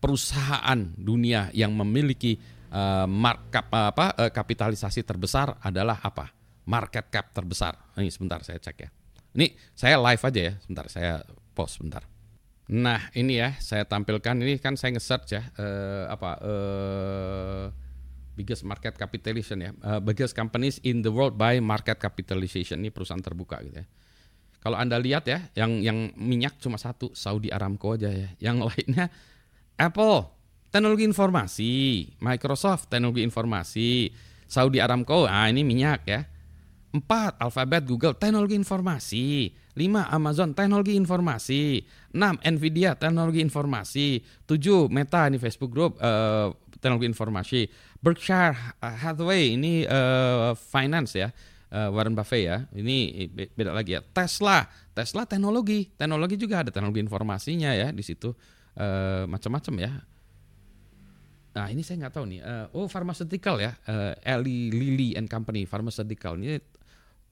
perusahaan 0.00 0.80
dunia 0.96 1.52
yang 1.52 1.76
memiliki 1.76 2.40
uh, 2.72 3.04
markup 3.04 3.68
apa 3.68 4.16
uh, 4.16 4.30
kapitalisasi 4.32 5.04
terbesar 5.04 5.60
adalah 5.60 6.00
apa? 6.00 6.32
Market 6.64 7.12
cap 7.12 7.36
terbesar. 7.36 7.76
Ini 8.00 8.08
sebentar 8.08 8.40
saya 8.48 8.56
cek 8.56 8.76
ya. 8.80 8.88
Ini 9.36 9.52
saya 9.76 10.00
live 10.00 10.22
aja 10.24 10.40
ya, 10.40 10.52
sebentar 10.56 10.86
saya 10.88 11.20
pause 11.52 11.76
sebentar. 11.76 12.08
Nah, 12.70 13.12
ini 13.12 13.44
ya 13.44 13.60
saya 13.60 13.84
tampilkan 13.84 14.40
ini 14.40 14.56
kan 14.56 14.80
saya 14.80 14.96
nge-search 14.96 15.28
ya 15.36 15.42
uh, 15.58 16.08
apa 16.08 16.30
uh, 16.40 17.64
biggest 18.40 18.64
market 18.64 18.96
capitalization 18.96 19.60
ya, 19.60 19.70
uh, 19.84 20.00
biggest 20.00 20.32
companies 20.32 20.80
in 20.80 21.04
the 21.04 21.12
world 21.12 21.36
by 21.36 21.60
market 21.60 22.00
capitalization 22.00 22.80
ini 22.80 22.88
perusahaan 22.88 23.20
terbuka 23.20 23.60
gitu 23.60 23.84
ya. 23.84 23.86
Kalau 24.60 24.76
anda 24.80 24.96
lihat 24.96 25.28
ya, 25.28 25.52
yang 25.56 25.84
yang 25.84 26.16
minyak 26.16 26.56
cuma 26.56 26.80
satu 26.80 27.12
Saudi 27.12 27.52
Aramco 27.52 28.00
aja 28.00 28.08
ya, 28.08 28.32
yang 28.40 28.64
lainnya 28.68 29.12
Apple 29.76 30.32
teknologi 30.72 31.04
informasi, 31.04 31.72
Microsoft 32.24 32.88
teknologi 32.88 33.20
informasi, 33.20 34.08
Saudi 34.48 34.80
Aramco, 34.80 35.28
ah 35.28 35.46
ini 35.52 35.60
minyak 35.60 36.00
ya. 36.08 36.24
Empat 36.90 37.38
Alphabet, 37.38 37.86
Google 37.86 38.18
teknologi 38.18 38.58
informasi. 38.58 39.54
Lima 39.78 40.10
Amazon 40.10 40.54
teknologi 40.54 40.98
informasi. 40.98 41.82
Enam 42.14 42.38
Nvidia 42.42 42.98
teknologi 42.98 43.38
informasi. 43.44 44.22
Tujuh 44.46 44.90
Meta 44.90 45.30
ini 45.30 45.38
Facebook 45.38 45.70
Group 45.70 45.98
uh, 46.02 46.50
teknologi 46.80 47.06
informasi. 47.06 47.70
Berkshire 48.00 48.56
Hathaway 48.80 49.54
ini 49.54 49.84
uh, 49.86 50.56
finance 50.56 51.14
ya. 51.14 51.28
Uh, 51.70 51.86
Warren 51.94 52.18
Buffett 52.18 52.42
ya. 52.50 52.56
Ini 52.74 53.30
beda 53.54 53.70
lagi 53.70 53.94
ya. 53.94 54.02
Tesla, 54.02 54.66
Tesla 54.90 55.22
teknologi, 55.22 55.86
teknologi 55.94 56.34
juga 56.34 56.66
ada 56.66 56.74
teknologi 56.74 56.98
informasinya 56.98 57.70
ya 57.70 57.94
di 57.94 58.02
situ 58.02 58.34
uh, 58.74 59.24
macam-macam 59.30 59.74
ya. 59.78 59.92
Nah 61.50 61.66
ini 61.66 61.82
saya 61.82 62.06
nggak 62.06 62.14
tahu 62.14 62.24
nih. 62.30 62.40
Uh, 62.42 62.66
oh 62.74 62.86
pharmaceutical 62.86 63.58
ya, 63.58 63.74
uh, 63.90 64.14
Eli 64.22 64.70
Lilly 64.70 65.18
and 65.18 65.26
Company 65.26 65.66
pharmaceutical 65.66 66.38
ini 66.38 66.58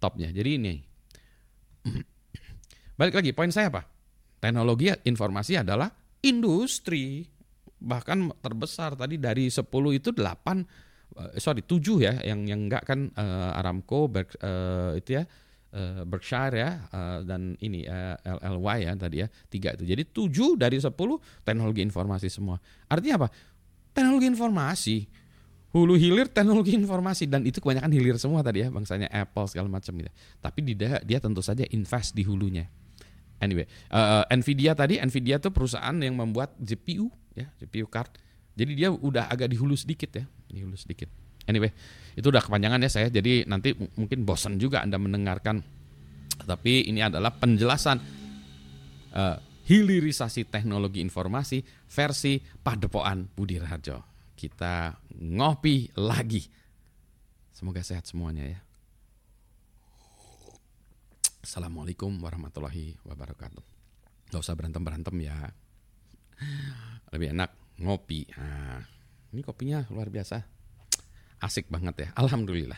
topnya. 0.03 0.31
Jadi 0.31 0.51
ini 0.59 0.75
balik 2.99 3.15
lagi 3.15 3.31
poin 3.31 3.55
saya 3.55 3.71
apa? 3.71 3.87
Teknologi 4.43 4.91
informasi 5.07 5.63
adalah 5.63 5.89
industri. 6.27 7.23
Bahkan 7.79 8.43
terbesar 8.43 8.99
tadi 8.99 9.23
dari 9.23 9.47
10 9.47 9.63
itu 9.95 10.11
8 10.11 10.19
eh, 10.19 11.39
sorry 11.39 11.63
7 11.63 11.79
ya 12.03 12.19
yang 12.27 12.43
yang 12.51 12.67
enggak 12.67 12.83
kan 12.83 13.15
uh, 13.15 13.55
Aramco 13.55 14.11
Berk, 14.11 14.35
uh, 14.43 14.99
itu 14.99 15.15
ya 15.15 15.23
uh, 15.79 16.03
Berkshire 16.03 16.59
ya 16.59 16.71
uh, 16.91 17.23
dan 17.23 17.55
ini 17.63 17.87
uh, 17.87 18.19
LLY 18.27 18.91
ya 18.91 18.93
tadi 18.99 19.17
ya 19.23 19.31
tiga 19.47 19.79
itu. 19.79 19.87
Jadi 19.87 20.03
7 20.11 20.59
dari 20.59 20.83
10 20.83 20.91
teknologi 21.47 21.81
informasi 21.87 22.27
semua. 22.27 22.59
Artinya 22.91 23.23
apa? 23.23 23.29
Teknologi 23.95 24.27
informasi. 24.27 24.97
Hulu 25.71 25.95
hilir 25.95 26.27
teknologi 26.27 26.75
informasi. 26.75 27.31
Dan 27.31 27.47
itu 27.47 27.63
kebanyakan 27.63 27.95
hilir 27.95 28.19
semua 28.19 28.43
tadi 28.43 28.67
ya 28.67 28.75
bangsanya 28.75 29.07
Apple 29.07 29.47
segala 29.47 29.71
macam 29.71 29.95
gitu. 29.95 30.11
Tapi 30.43 30.59
dia 30.67 30.99
dia 31.07 31.19
tentu 31.23 31.47
saja 31.47 31.63
invest 31.71 32.19
di 32.19 32.27
hulunya 32.27 32.67
anyway 33.39 33.67
uh, 33.91 34.27
Nvidia 34.31 34.75
tadi 34.75 34.99
Nvidia 34.99 35.39
tuh 35.39 35.55
perusahaan 35.55 35.95
yang 35.99 36.19
membuat 36.19 36.55
GPU 36.59 37.09
ya 37.39 37.47
GPU 37.63 37.87
card. 37.87 38.11
Jadi 38.59 38.75
dia 38.75 38.91
udah 38.91 39.31
agak 39.31 39.55
dihulu 39.55 39.79
sedikit 39.79 40.11
ya, 40.19 40.27
dihulu 40.51 40.75
sedikit. 40.75 41.07
Anyway, 41.47 41.71
itu 42.19 42.27
udah 42.27 42.43
kepanjangan 42.43 42.83
ya 42.83 42.91
saya. 42.91 43.09
Jadi 43.09 43.47
nanti 43.47 43.73
mungkin 43.73 44.27
bosan 44.27 44.59
juga 44.59 44.83
Anda 44.83 44.99
mendengarkan. 44.99 45.63
Tapi 46.43 46.91
ini 46.91 46.99
adalah 46.99 47.31
penjelasan 47.39 47.97
uh, 49.15 49.37
hilirisasi 49.65 50.51
teknologi 50.51 50.99
informasi 50.99 51.63
versi 51.87 52.43
Padepokan 52.43 53.31
Budi 53.31 53.63
Raharjo. 53.63 54.03
Kita 54.35 54.91
ngopi 55.23 55.95
lagi. 55.95 56.43
Semoga 57.55 57.83
sehat 57.87 58.11
semuanya 58.11 58.45
ya. 58.45 58.61
Assalamualaikum 61.49 62.21
warahmatullahi 62.21 63.01
wabarakatuh. 63.09 63.65
Gak 64.29 64.37
usah 64.37 64.53
berantem-berantem 64.53 65.17
ya 65.25 65.49
lebih 67.09 67.33
enak 67.33 67.57
ngopi. 67.81 68.29
Nah, 68.37 68.85
ini 69.33 69.41
kopinya 69.41 69.81
luar 69.89 70.13
biasa. 70.13 70.45
Asik 71.41 71.73
banget 71.73 72.05
ya. 72.05 72.09
Alhamdulillah. 72.21 72.77